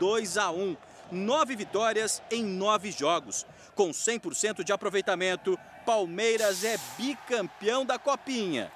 [0.00, 0.76] 2 a 1.
[1.12, 3.46] Nove vitórias em nove jogos.
[3.74, 8.72] Com 100% de aproveitamento, Palmeiras é bicampeão da Copinha.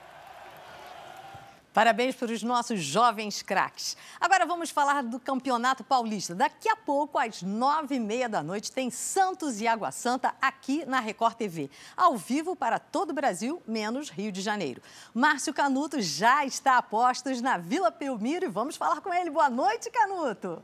[1.72, 3.96] Parabéns para os nossos jovens craques.
[4.20, 6.34] Agora vamos falar do Campeonato Paulista.
[6.34, 10.84] Daqui a pouco, às nove e meia da noite, tem Santos e Água Santa aqui
[10.84, 11.70] na Record TV.
[11.96, 14.82] Ao vivo para todo o Brasil, menos Rio de Janeiro.
[15.14, 19.30] Márcio Canuto já está a postos na Vila Pelmiro e vamos falar com ele.
[19.30, 20.62] Boa noite, Canuto.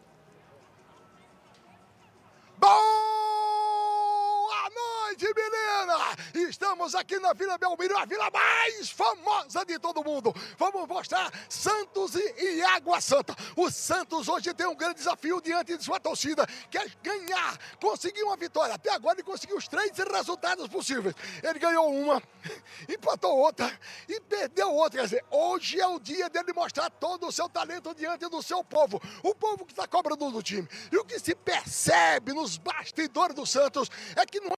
[2.58, 3.06] Boa
[4.76, 6.48] noite, menina!
[6.48, 10.34] Estamos aqui na Vila Belmiro, a vila mais famosa de todo mundo.
[10.58, 13.34] Vamos mostrar Santos e, Água Santa.
[13.56, 18.22] O Santos hoje tem um grande desafio diante de sua torcida, que é ganhar, conseguir
[18.24, 18.74] uma vitória.
[18.74, 21.14] Até agora ele conseguiu os três resultados possíveis.
[21.42, 22.22] Ele ganhou uma,
[22.88, 23.72] empatou outra
[24.08, 25.00] e perdeu outra.
[25.00, 28.62] Quer dizer, hoje é o dia dele mostrar todo o seu talento diante do seu
[28.62, 29.00] povo.
[29.22, 30.68] O povo que está cobrando do time.
[30.92, 34.56] E o que se percebe nos bastidores do Santos é que não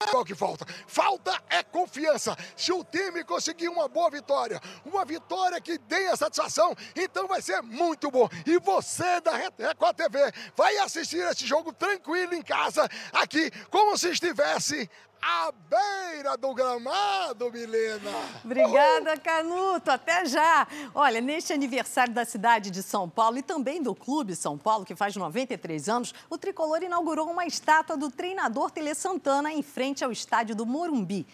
[0.00, 0.66] é o que falta.
[0.86, 2.36] Falta é confiança.
[2.56, 7.42] Se o time conseguir uma boa vitória, uma vitória que dê a satisfação, então vai
[7.42, 8.28] ser muito bom.
[8.46, 14.10] E você da Record TV vai assistir esse jogo tranquilo em casa, aqui, como se
[14.10, 14.88] estivesse
[15.26, 18.10] à beira do gramado, Milena.
[18.44, 19.90] Obrigada, Canuto.
[19.90, 20.68] Até já.
[20.94, 24.94] Olha, neste aniversário da cidade de São Paulo e também do Clube São Paulo, que
[24.94, 30.12] faz 93 anos, o tricolor inaugurou uma estátua do treinador Tele Santana em frente ao
[30.12, 31.26] estádio do Morumbi.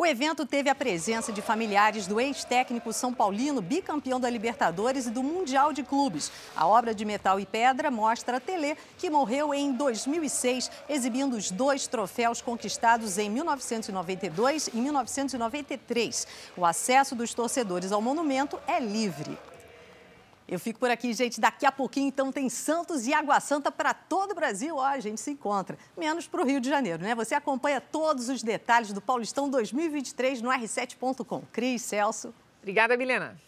[0.00, 5.10] O evento teve a presença de familiares do ex-técnico São Paulino, bicampeão da Libertadores e
[5.10, 6.30] do Mundial de Clubes.
[6.54, 11.88] A obra de metal e pedra mostra Tele, que morreu em 2006, exibindo os dois
[11.88, 16.28] troféus conquistados em 1992 e 1993.
[16.56, 19.36] O acesso dos torcedores ao monumento é livre.
[20.48, 21.38] Eu fico por aqui, gente.
[21.38, 24.76] Daqui a pouquinho, então, tem Santos e Água Santa para todo o Brasil.
[24.76, 25.76] Ó, a gente se encontra.
[25.94, 27.14] Menos para o Rio de Janeiro, né?
[27.14, 31.42] Você acompanha todos os detalhes do Paulistão 2023 no r7.com.
[31.52, 32.32] Cris, Celso.
[32.62, 33.38] Obrigada, Milena.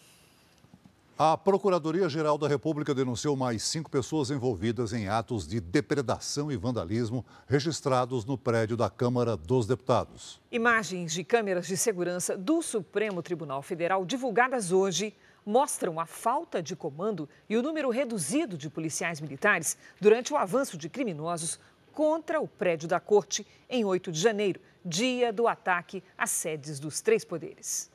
[1.17, 7.25] A Procuradoria-Geral da República denunciou mais cinco pessoas envolvidas em atos de depredação e vandalismo
[7.47, 10.39] registrados no prédio da Câmara dos Deputados.
[10.51, 15.13] Imagens de câmeras de segurança do Supremo Tribunal Federal divulgadas hoje
[15.45, 20.77] mostram a falta de comando e o número reduzido de policiais militares durante o avanço
[20.77, 21.59] de criminosos
[21.93, 27.01] contra o prédio da Corte em 8 de janeiro, dia do ataque às sedes dos
[27.01, 27.91] três poderes.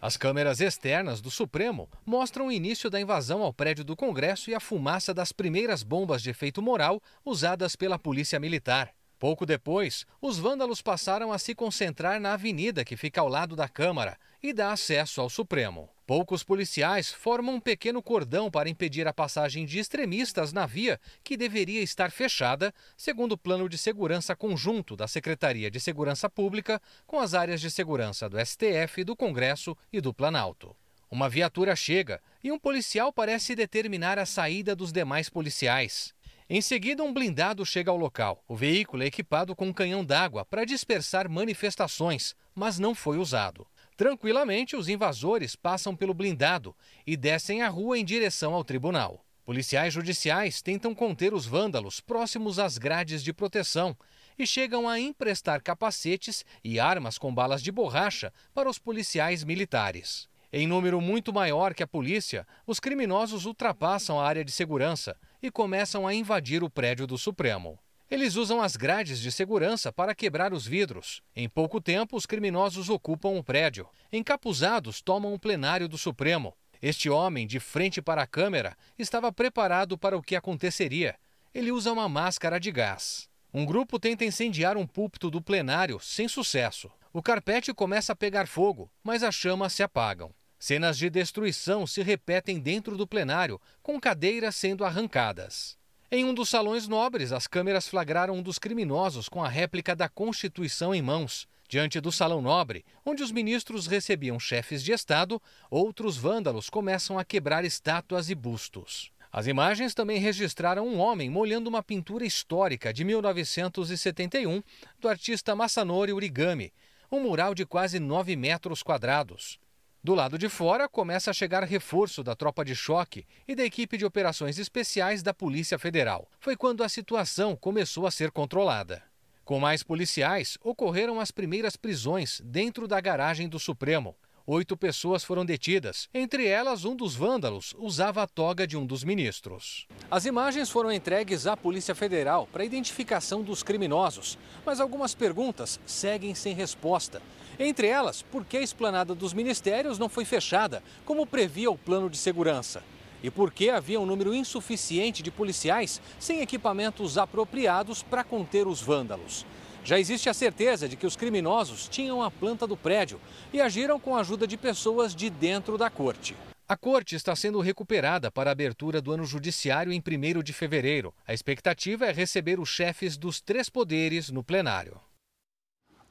[0.00, 4.54] As câmeras externas do Supremo mostram o início da invasão ao prédio do Congresso e
[4.54, 8.92] a fumaça das primeiras bombas de efeito moral usadas pela Polícia Militar.
[9.18, 13.66] Pouco depois, os vândalos passaram a se concentrar na avenida que fica ao lado da
[13.66, 15.88] Câmara e dá acesso ao Supremo.
[16.06, 21.34] Poucos policiais formam um pequeno cordão para impedir a passagem de extremistas na via que
[21.34, 27.18] deveria estar fechada, segundo o plano de segurança conjunto da Secretaria de Segurança Pública com
[27.18, 30.76] as áreas de segurança do STF, do Congresso e do Planalto.
[31.10, 36.12] Uma viatura chega e um policial parece determinar a saída dos demais policiais.
[36.50, 38.44] Em seguida, um blindado chega ao local.
[38.46, 43.66] O veículo é equipado com um canhão d'água para dispersar manifestações, mas não foi usado.
[43.96, 46.74] Tranquilamente, os invasores passam pelo blindado
[47.06, 49.24] e descem a rua em direção ao tribunal.
[49.44, 53.96] Policiais judiciais tentam conter os vândalos próximos às grades de proteção
[54.38, 60.28] e chegam a emprestar capacetes e armas com balas de borracha para os policiais militares.
[60.50, 65.50] Em número muito maior que a polícia, os criminosos ultrapassam a área de segurança e
[65.50, 67.78] começam a invadir o prédio do Supremo.
[68.10, 71.22] Eles usam as grades de segurança para quebrar os vidros.
[71.34, 73.88] Em pouco tempo, os criminosos ocupam o prédio.
[74.12, 76.54] Encapuzados, tomam o plenário do Supremo.
[76.82, 81.16] Este homem, de frente para a câmera, estava preparado para o que aconteceria.
[81.54, 83.28] Ele usa uma máscara de gás.
[83.52, 86.90] Um grupo tenta incendiar um púlpito do plenário, sem sucesso.
[87.12, 90.34] O carpete começa a pegar fogo, mas as chamas se apagam.
[90.58, 95.78] Cenas de destruição se repetem dentro do plenário, com cadeiras sendo arrancadas.
[96.16, 100.08] Em um dos salões nobres, as câmeras flagraram um dos criminosos com a réplica da
[100.08, 101.48] Constituição em mãos.
[101.68, 107.24] Diante do Salão Nobre, onde os ministros recebiam chefes de Estado, outros vândalos começam a
[107.24, 109.10] quebrar estátuas e bustos.
[109.32, 114.62] As imagens também registraram um homem molhando uma pintura histórica de 1971
[115.00, 116.72] do artista Masanori Origami,
[117.10, 119.58] um mural de quase 9 metros quadrados.
[120.04, 123.96] Do lado de fora, começa a chegar reforço da tropa de choque e da equipe
[123.96, 126.28] de operações especiais da Polícia Federal.
[126.38, 129.02] Foi quando a situação começou a ser controlada.
[129.46, 134.14] Com mais policiais, ocorreram as primeiras prisões dentro da garagem do Supremo.
[134.46, 136.06] Oito pessoas foram detidas.
[136.12, 139.86] Entre elas, um dos vândalos usava a toga de um dos ministros.
[140.10, 144.36] As imagens foram entregues à Polícia Federal para identificação dos criminosos,
[144.66, 147.22] mas algumas perguntas seguem sem resposta.
[147.58, 152.10] Entre elas, por que a esplanada dos ministérios não foi fechada, como previa o plano
[152.10, 152.82] de segurança?
[153.22, 158.82] E por que havia um número insuficiente de policiais sem equipamentos apropriados para conter os
[158.82, 159.46] vândalos?
[159.84, 163.20] Já existe a certeza de que os criminosos tinham a planta do prédio
[163.52, 166.34] e agiram com a ajuda de pessoas de dentro da corte.
[166.66, 171.14] A corte está sendo recuperada para a abertura do ano judiciário em 1 de fevereiro.
[171.26, 174.98] A expectativa é receber os chefes dos três poderes no plenário.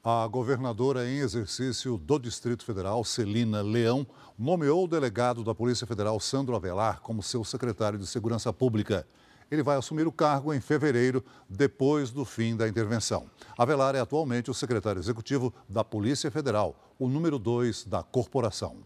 [0.06, 4.06] A governadora em exercício do Distrito Federal, Celina Leão,
[4.38, 9.06] nomeou o delegado da Polícia Federal, Sandro Avelar, como seu secretário de Segurança Pública.
[9.50, 13.30] Ele vai assumir o cargo em fevereiro, depois do fim da intervenção.
[13.56, 18.76] Avelar é atualmente o secretário executivo da Polícia Federal, o número dois da corporação.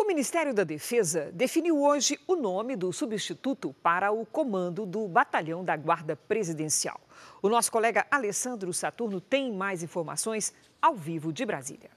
[0.00, 5.62] O Ministério da Defesa definiu hoje o nome do substituto para o comando do Batalhão
[5.62, 6.98] da Guarda Presidencial.
[7.42, 11.90] O nosso colega Alessandro Saturno tem mais informações ao vivo de Brasília.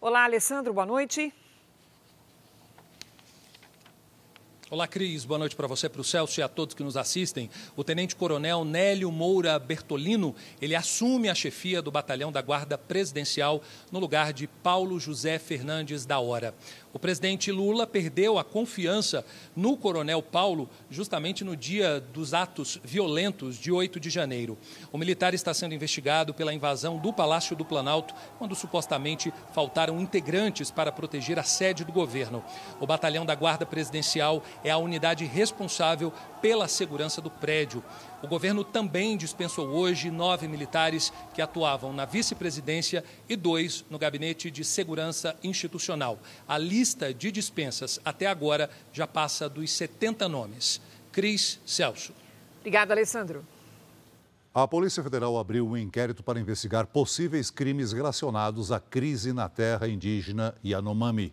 [0.00, 1.32] Olá, Alessandro, boa noite.
[4.68, 5.24] Olá, Cris.
[5.24, 7.48] Boa noite para você, para o Celso e a todos que nos assistem.
[7.76, 14.00] O tenente-coronel Nélio Moura Bertolino, ele assume a chefia do batalhão da Guarda Presidencial no
[14.00, 16.52] lugar de Paulo José Fernandes da Hora.
[16.96, 19.22] O presidente Lula perdeu a confiança
[19.54, 24.56] no coronel Paulo justamente no dia dos atos violentos de 8 de janeiro.
[24.90, 30.70] O militar está sendo investigado pela invasão do Palácio do Planalto, quando supostamente faltaram integrantes
[30.70, 32.42] para proteger a sede do governo.
[32.80, 36.10] O batalhão da Guarda Presidencial é a unidade responsável
[36.40, 37.84] pela segurança do prédio.
[38.26, 44.50] O governo também dispensou hoje nove militares que atuavam na vice-presidência e dois no gabinete
[44.50, 46.18] de segurança institucional.
[46.48, 50.80] A lista de dispensas até agora já passa dos 70 nomes.
[51.12, 52.12] Cris Celso.
[52.58, 53.46] Obrigada, Alessandro.
[54.52, 59.86] A Polícia Federal abriu um inquérito para investigar possíveis crimes relacionados à crise na terra
[59.86, 61.32] indígena Yanomami.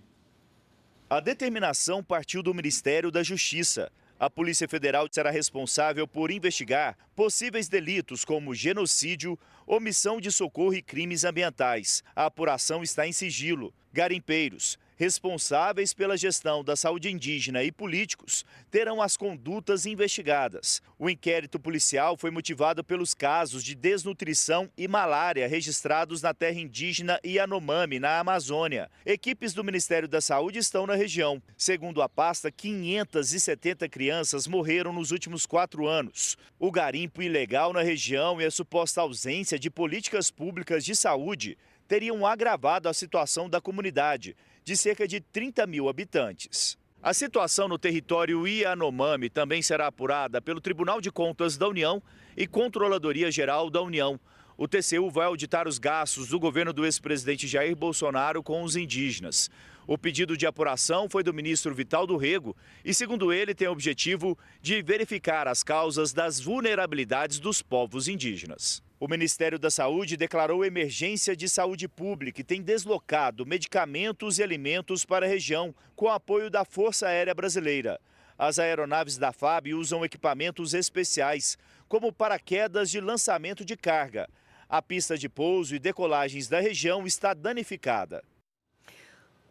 [1.09, 3.91] A determinação partiu do Ministério da Justiça.
[4.20, 10.82] A Polícia Federal será responsável por investigar possíveis delitos como genocídio, omissão de socorro e
[10.82, 12.03] crimes ambientais.
[12.16, 13.74] A apuração está em sigilo.
[13.91, 20.81] Garimpeiros, responsáveis pela gestão da saúde indígena e políticos terão as condutas investigadas.
[20.97, 27.19] O inquérito policial foi motivado pelos casos de desnutrição e malária registrados na terra indígena
[27.25, 28.89] Yanomami, na Amazônia.
[29.05, 31.41] Equipes do Ministério da Saúde estão na região.
[31.57, 36.37] Segundo a pasta, 570 crianças morreram nos últimos quatro anos.
[36.59, 42.25] O garimpo ilegal na região e a suposta ausência de políticas públicas de saúde teriam
[42.25, 46.78] agravado a situação da comunidade de cerca de 30 mil habitantes.
[47.01, 52.01] A situação no território Yanomami também será apurada pelo Tribunal de Contas da União
[52.38, 54.20] e Controladoria Geral da União.
[54.55, 59.49] O TCU vai auditar os gastos do governo do ex-presidente Jair Bolsonaro com os indígenas.
[59.88, 62.55] O pedido de apuração foi do ministro Vital do Rego
[62.86, 68.82] e, segundo ele, tem o objetivo de verificar as causas das vulnerabilidades dos povos indígenas.
[69.03, 75.03] O Ministério da Saúde declarou emergência de saúde pública e tem deslocado medicamentos e alimentos
[75.03, 77.99] para a região com apoio da Força Aérea Brasileira.
[78.37, 81.57] As aeronaves da FAB usam equipamentos especiais,
[81.89, 84.25] como paraquedas de lançamento de carga.
[84.69, 88.23] A pista de pouso e decolagens da região está danificada.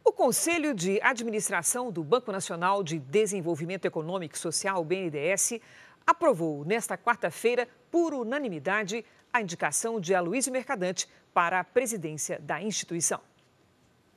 [0.03, 5.61] O Conselho de Administração do Banco Nacional de Desenvolvimento Econômico e Social, BNDES,
[6.07, 13.21] aprovou nesta quarta-feira, por unanimidade, a indicação de Aloysio Mercadante para a presidência da instituição.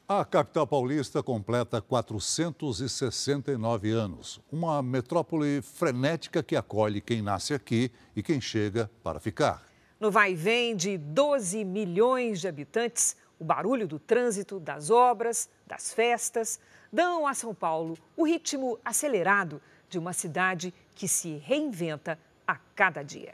[0.07, 4.39] A capital paulista completa 469 anos.
[4.51, 9.65] Uma metrópole frenética que acolhe quem nasce aqui e quem chega para ficar.
[9.99, 15.49] No vai e vem de 12 milhões de habitantes, o barulho do trânsito, das obras,
[15.65, 16.59] das festas,
[16.93, 19.59] dão a São Paulo o ritmo acelerado
[19.89, 23.33] de uma cidade que se reinventa a cada dia.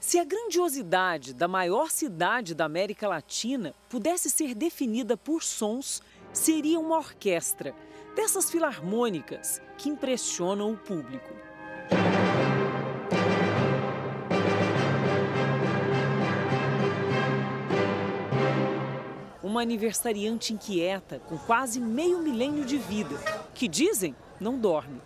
[0.00, 6.00] Se a grandiosidade da maior cidade da América Latina pudesse ser definida por sons,
[6.32, 7.74] seria uma orquestra
[8.14, 11.34] dessas filarmônicas que impressionam o público.
[19.42, 23.16] Uma aniversariante inquieta, com quase meio milênio de vida,
[23.52, 25.00] que dizem não dorme.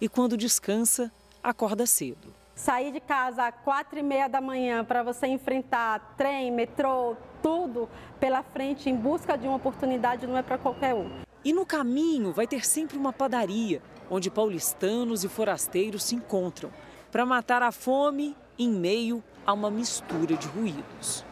[0.00, 1.10] E quando descansa,
[1.42, 2.31] acorda cedo.
[2.54, 7.88] Sair de casa às quatro e meia da manhã para você enfrentar trem, metrô, tudo
[8.20, 11.10] pela frente em busca de uma oportunidade não é para qualquer um.
[11.44, 16.70] E no caminho vai ter sempre uma padaria, onde paulistanos e forasteiros se encontram,
[17.10, 21.24] para matar a fome em meio a uma mistura de ruídos.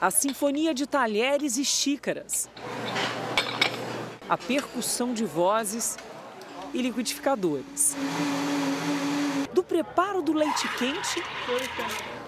[0.00, 2.48] A sinfonia de talheres e xícaras,
[4.28, 5.98] a percussão de vozes
[6.72, 7.96] e liquidificadores.
[9.52, 11.22] Do preparo do leite quente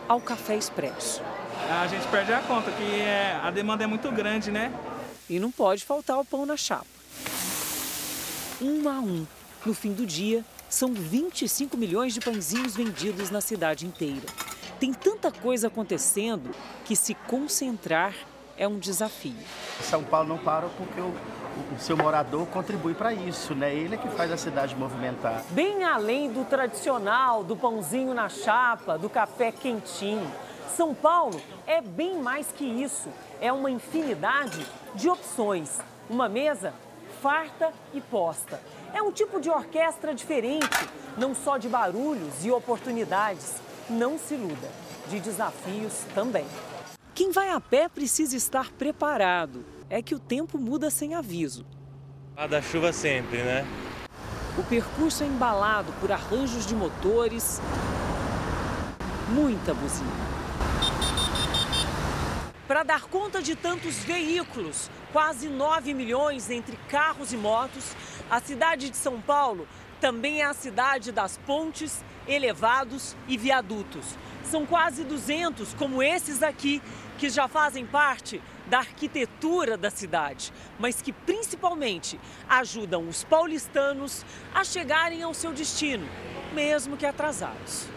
[0.09, 1.23] ao café expresso.
[1.71, 4.73] A gente perde a conta, que é, a demanda é muito grande, né?
[5.29, 6.87] E não pode faltar o pão na chapa.
[8.61, 9.27] Um a um,
[9.64, 14.27] no fim do dia, são 25 milhões de pãezinhos vendidos na cidade inteira.
[14.79, 16.51] Tem tanta coisa acontecendo
[16.85, 18.14] que se concentrar
[18.57, 19.37] é um desafio.
[19.83, 21.14] São Paulo não para porque o
[21.75, 23.75] o seu morador contribui para isso, né?
[23.75, 25.43] Ele é que faz a cidade movimentar.
[25.51, 30.31] Bem além do tradicional, do pãozinho na chapa, do café quentinho.
[30.77, 33.09] São Paulo é bem mais que isso.
[33.41, 35.79] É uma infinidade de opções.
[36.09, 36.73] Uma mesa
[37.21, 38.61] farta e posta.
[38.95, 43.57] É um tipo de orquestra diferente, não só de barulhos e oportunidades.
[43.89, 44.69] Não se iluda,
[45.09, 46.47] de desafios também.
[47.15, 51.66] Quem vai a pé precisa estar preparado é que o tempo muda sem aviso.
[52.36, 53.66] A da chuva sempre, né?
[54.57, 57.61] O percurso é embalado por arranjos de motores,
[59.28, 60.30] muita buzina.
[62.68, 67.97] Para dar conta de tantos veículos, quase 9 milhões entre carros e motos,
[68.30, 69.66] a cidade de São Paulo
[70.01, 74.16] também é a cidade das pontes, elevados e viadutos.
[74.45, 76.80] São quase 200, como esses aqui,
[77.18, 78.41] que já fazem parte
[78.71, 82.18] da arquitetura da cidade, mas que principalmente
[82.49, 86.07] ajudam os paulistanos a chegarem ao seu destino,
[86.55, 87.89] mesmo que atrasados.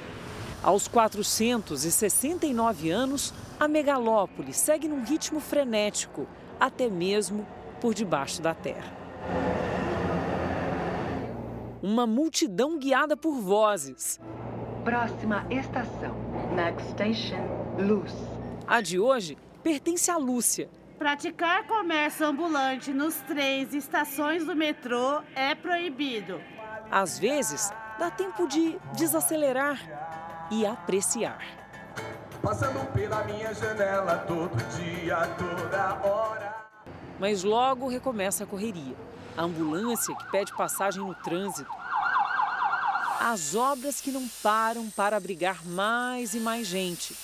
[0.64, 6.28] Aos 469 anos, a megalópole segue num ritmo frenético,
[6.60, 7.46] até mesmo
[7.80, 8.98] por debaixo da terra.
[11.84, 14.20] Uma multidão guiada por vozes.
[14.84, 16.16] Próxima estação.
[16.56, 17.46] Next station,
[17.78, 18.12] Luz.
[18.66, 20.70] A de hoje pertence a Lúcia.
[21.00, 26.40] Praticar comércio ambulante nos trens e estações do metrô é proibido.
[26.92, 29.80] Às vezes, dá tempo de desacelerar
[30.52, 31.42] e apreciar.
[32.42, 36.54] Passando pela minha janela todo dia, toda hora.
[37.20, 38.96] Mas logo recomeça a correria.
[39.36, 41.72] A ambulância que pede passagem no trânsito.
[43.20, 47.16] As obras que não param para abrigar mais e mais gente.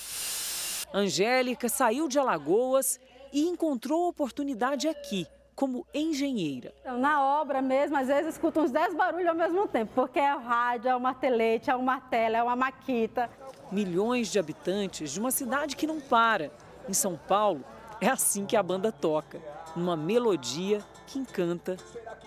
[0.93, 2.99] Angélica saiu de Alagoas
[3.31, 6.73] e encontrou oportunidade aqui, como engenheira.
[6.85, 10.39] Na obra mesmo, às vezes escuto uns 10 barulhos ao mesmo tempo, porque é o
[10.39, 13.29] rádio, é o martelete, é o martelo, é uma maquita.
[13.71, 16.51] Milhões de habitantes de uma cidade que não para.
[16.87, 17.63] Em São Paulo,
[18.01, 19.39] é assim que a banda toca,
[19.75, 21.77] numa melodia que encanta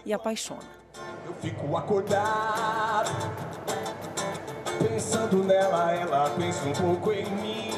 [0.04, 0.82] e apaixona.
[1.26, 3.10] Eu fico acordado,
[4.78, 7.71] pensando nela, ela pensa um pouco em mim,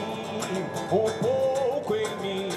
[0.89, 2.49] pouco em mim.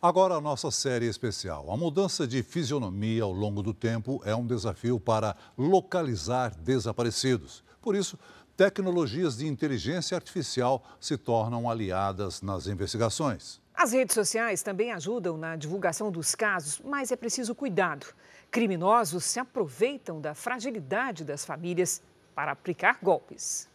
[0.00, 1.70] Agora a nossa série especial.
[1.70, 7.64] A mudança de fisionomia ao longo do tempo é um desafio para localizar desaparecidos.
[7.80, 8.18] Por isso,
[8.56, 13.62] tecnologias de inteligência artificial se tornam aliadas nas investigações.
[13.74, 18.06] As redes sociais também ajudam na divulgação dos casos, mas é preciso cuidado.
[18.50, 22.02] Criminosos se aproveitam da fragilidade das famílias
[22.34, 23.68] para aplicar golpes.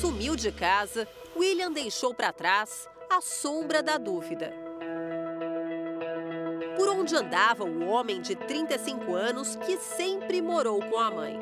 [0.00, 4.54] Sumiu de casa, William deixou para trás a sombra da dúvida.
[6.76, 11.38] Por onde andava o homem de 35 anos que sempre morou com a mãe?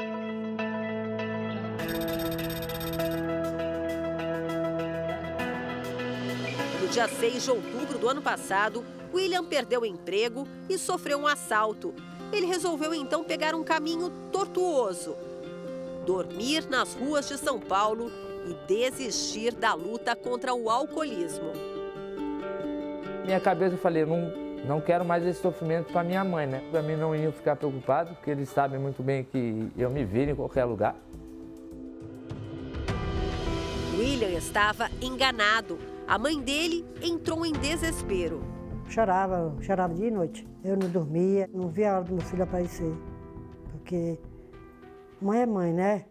[6.80, 8.82] No dia 6 de outubro do ano passado,
[9.12, 11.94] William perdeu o emprego e sofreu um assalto.
[12.32, 15.14] Ele resolveu então pegar um caminho tortuoso,
[16.06, 18.10] dormir nas ruas de São Paulo
[18.46, 21.52] e desistir da luta contra o alcoolismo.
[23.24, 24.32] Minha cabeça eu falei, não,
[24.64, 26.62] não quero mais esse sofrimento para minha mãe, né?
[26.70, 30.30] Para mim não ia ficar preocupado, porque eles sabem muito bem que eu me viro
[30.30, 30.94] em qualquer lugar.
[33.98, 35.78] William estava enganado.
[36.06, 38.40] A mãe dele entrou em desespero.
[38.88, 40.46] Chorava, chorava dia e noite.
[40.62, 42.92] Eu não dormia, não via a hora do meu filho aparecer.
[43.72, 44.18] Porque
[45.20, 46.04] mãe é mãe, né?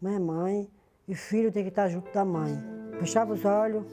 [0.00, 0.70] Mãe é mãe
[1.08, 2.56] e filho tem que estar junto da mãe.
[2.98, 3.84] Fechava os olhos,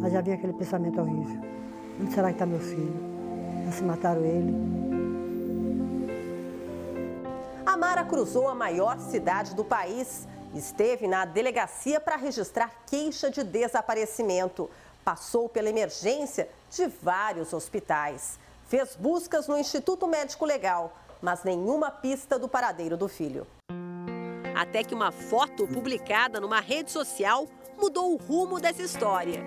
[0.00, 1.40] mas já vinha aquele pensamento horrível.
[2.00, 2.94] Onde será que está meu filho?
[3.66, 4.54] Já se mataram ele.
[7.64, 10.26] A Mara cruzou a maior cidade do país.
[10.54, 14.68] Esteve na delegacia para registrar queixa de desaparecimento.
[15.04, 18.38] Passou pela emergência de vários hospitais.
[18.66, 20.92] Fez buscas no Instituto Médico Legal,
[21.22, 23.46] mas nenhuma pista do paradeiro do filho.
[24.60, 27.48] Até que uma foto publicada numa rede social
[27.80, 29.42] mudou o rumo dessa história.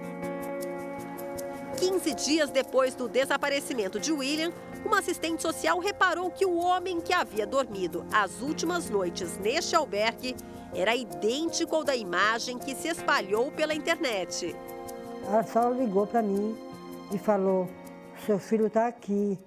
[1.77, 4.51] 15 dias depois do desaparecimento de William,
[4.83, 10.35] uma assistente social reparou que o homem que havia dormido as últimas noites neste albergue
[10.73, 14.55] era idêntico ao da imagem que se espalhou pela internet.
[15.27, 16.57] Ela só ligou para mim
[17.13, 17.69] e falou:
[18.25, 19.37] seu filho está aqui.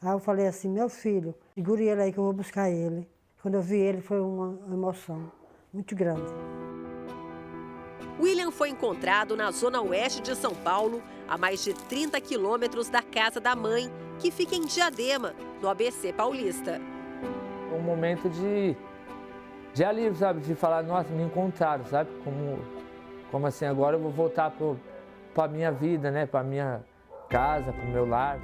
[0.00, 3.09] Aí eu falei assim: meu filho, segure ele aí que eu vou buscar ele.
[3.42, 5.32] Quando eu vi ele, foi uma emoção
[5.72, 6.30] muito grande.
[8.20, 13.00] William foi encontrado na zona oeste de São Paulo, a mais de 30 quilômetros da
[13.00, 15.32] casa da mãe, que fica em Diadema,
[15.62, 16.78] no ABC paulista.
[17.72, 18.76] Um momento de,
[19.72, 20.40] de alívio, sabe?
[20.40, 22.10] De falar, nossa, me encontraram, sabe?
[22.22, 22.58] Como,
[23.30, 24.52] como assim, agora eu vou voltar
[25.34, 26.26] para a minha vida, né?
[26.26, 26.82] Para minha
[27.30, 28.38] casa, para o meu lar.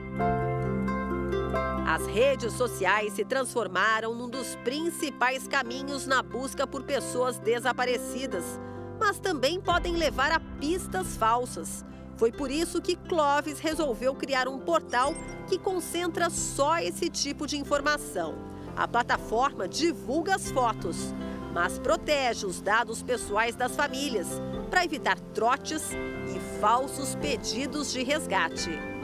[1.97, 8.61] As redes sociais se transformaram num dos principais caminhos na busca por pessoas desaparecidas,
[9.01, 11.87] mas também podem levar a pistas falsas.
[12.19, 15.15] Foi por isso que Clovis resolveu criar um portal
[15.49, 18.35] que concentra só esse tipo de informação.
[18.77, 21.15] A plataforma divulga as fotos,
[21.55, 24.29] mas protege os dados pessoais das famílias
[24.69, 28.96] para evitar trotes e falsos pedidos de resgate.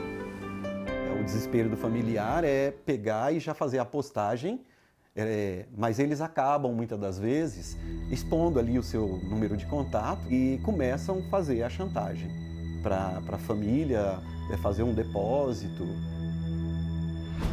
[1.23, 4.61] O desespero do familiar é pegar e já fazer a postagem,
[5.15, 7.79] é, mas eles acabam muitas das vezes
[8.11, 12.29] expondo ali o seu número de contato e começam a fazer a chantagem
[12.83, 14.19] para a família,
[14.53, 15.87] é fazer um depósito.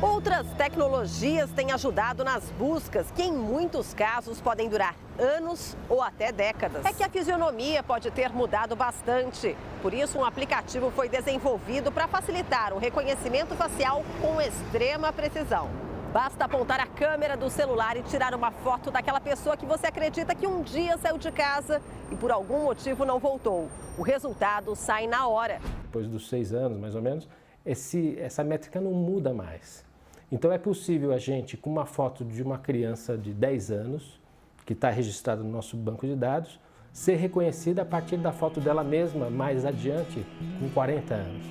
[0.01, 6.31] Outras tecnologias têm ajudado nas buscas, que em muitos casos podem durar anos ou até
[6.31, 6.85] décadas.
[6.85, 9.57] É que a fisionomia pode ter mudado bastante.
[9.81, 15.69] Por isso, um aplicativo foi desenvolvido para facilitar o reconhecimento facial com extrema precisão.
[16.13, 20.33] Basta apontar a câmera do celular e tirar uma foto daquela pessoa que você acredita
[20.33, 23.69] que um dia saiu de casa e por algum motivo não voltou.
[23.95, 25.61] O resultado sai na hora.
[25.83, 27.27] Depois dos seis anos, mais ou menos,
[27.65, 29.85] esse, essa métrica não muda mais.
[30.31, 34.19] Então é possível a gente, com uma foto de uma criança de 10 anos,
[34.65, 36.59] que está registrada no nosso banco de dados,
[36.93, 40.25] ser reconhecida a partir da foto dela mesma mais adiante,
[40.59, 41.45] com 40 anos.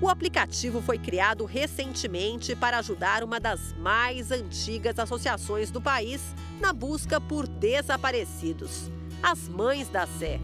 [0.00, 6.22] O aplicativo foi criado recentemente para ajudar uma das mais antigas associações do país
[6.60, 8.90] na busca por desaparecidos,
[9.20, 10.40] as Mães da Sé.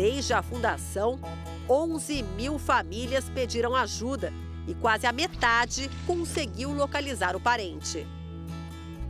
[0.00, 1.20] Desde a fundação,
[1.68, 4.32] 11 mil famílias pediram ajuda
[4.66, 8.06] e quase a metade conseguiu localizar o parente.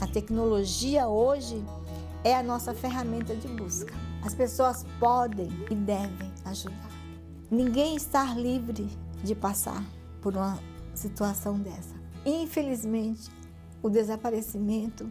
[0.01, 1.65] A tecnologia hoje
[2.25, 3.95] é a nossa ferramenta de busca.
[4.25, 6.91] As pessoas podem e devem ajudar.
[7.49, 8.89] Ninguém está livre
[9.23, 9.85] de passar
[10.21, 10.59] por uma
[10.93, 11.95] situação dessa.
[12.27, 13.31] Infelizmente,
[13.81, 15.09] o desaparecimento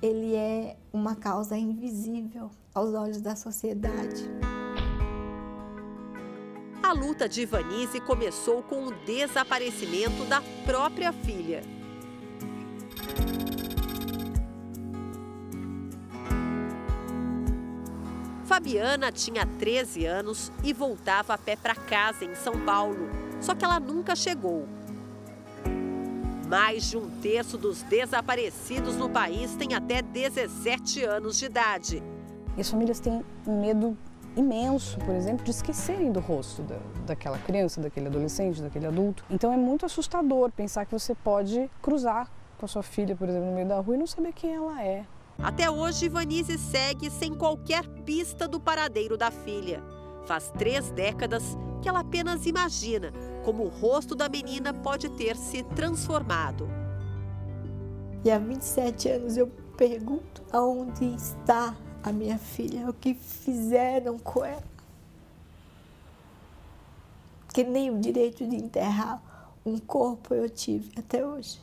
[0.00, 4.30] ele é uma causa invisível aos olhos da sociedade.
[6.84, 11.62] A luta de Ivanise começou com o desaparecimento da própria filha.
[18.44, 23.08] Fabiana tinha 13 anos e voltava a pé para casa em São Paulo,
[23.40, 24.68] só que ela nunca chegou.
[26.46, 32.02] Mais de um terço dos desaparecidos no país tem até 17 anos de idade.
[32.58, 33.96] E as famílias têm medo
[34.36, 36.76] imenso, por exemplo, de esquecerem do rosto da,
[37.06, 39.24] daquela criança, daquele adolescente, daquele adulto.
[39.30, 43.48] Então é muito assustador pensar que você pode cruzar com a sua filha, por exemplo,
[43.48, 45.04] no meio da rua e não saber quem ela é.
[45.38, 49.82] Até hoje, Vanise segue sem qualquer pista do paradeiro da filha.
[50.26, 53.12] Faz três décadas que ela apenas imagina
[53.44, 56.68] como o rosto da menina pode ter se transformado.
[58.24, 64.44] E há 27 anos eu pergunto aonde está a minha filha, o que fizeram com
[64.44, 64.62] ela.
[67.52, 69.22] Que nem o direito de enterrar
[69.64, 71.58] um corpo eu tive até hoje.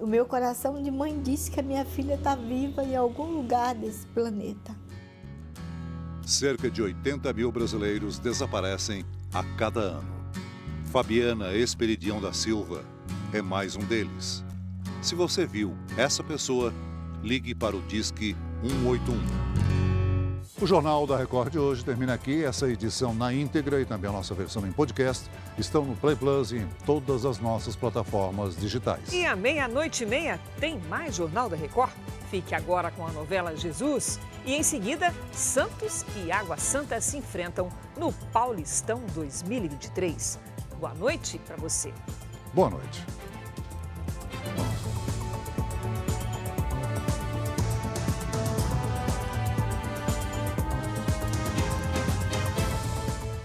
[0.00, 3.74] O meu coração de mãe disse que a minha filha está viva em algum lugar
[3.74, 4.74] desse planeta.
[6.24, 9.04] Cerca de 80 mil brasileiros desaparecem
[9.34, 10.18] a cada ano.
[10.86, 12.82] Fabiana Esperidião da Silva
[13.34, 14.42] é mais um deles.
[15.02, 16.72] Se você viu essa pessoa,
[17.22, 19.58] ligue para o Disque 181.
[20.60, 22.44] O Jornal da Record de hoje termina aqui.
[22.44, 26.50] Essa edição na íntegra e também a nossa versão em podcast estão no Play Plus
[26.50, 29.12] e em todas as nossas plataformas digitais.
[29.12, 31.92] E à meia-noite e meia tem mais Jornal da Record.
[32.28, 37.68] Fique agora com a novela Jesus e em seguida Santos e Água Santa se enfrentam
[37.96, 40.40] no Paulistão 2023.
[40.80, 41.92] Boa noite para você.
[42.52, 43.04] Boa noite.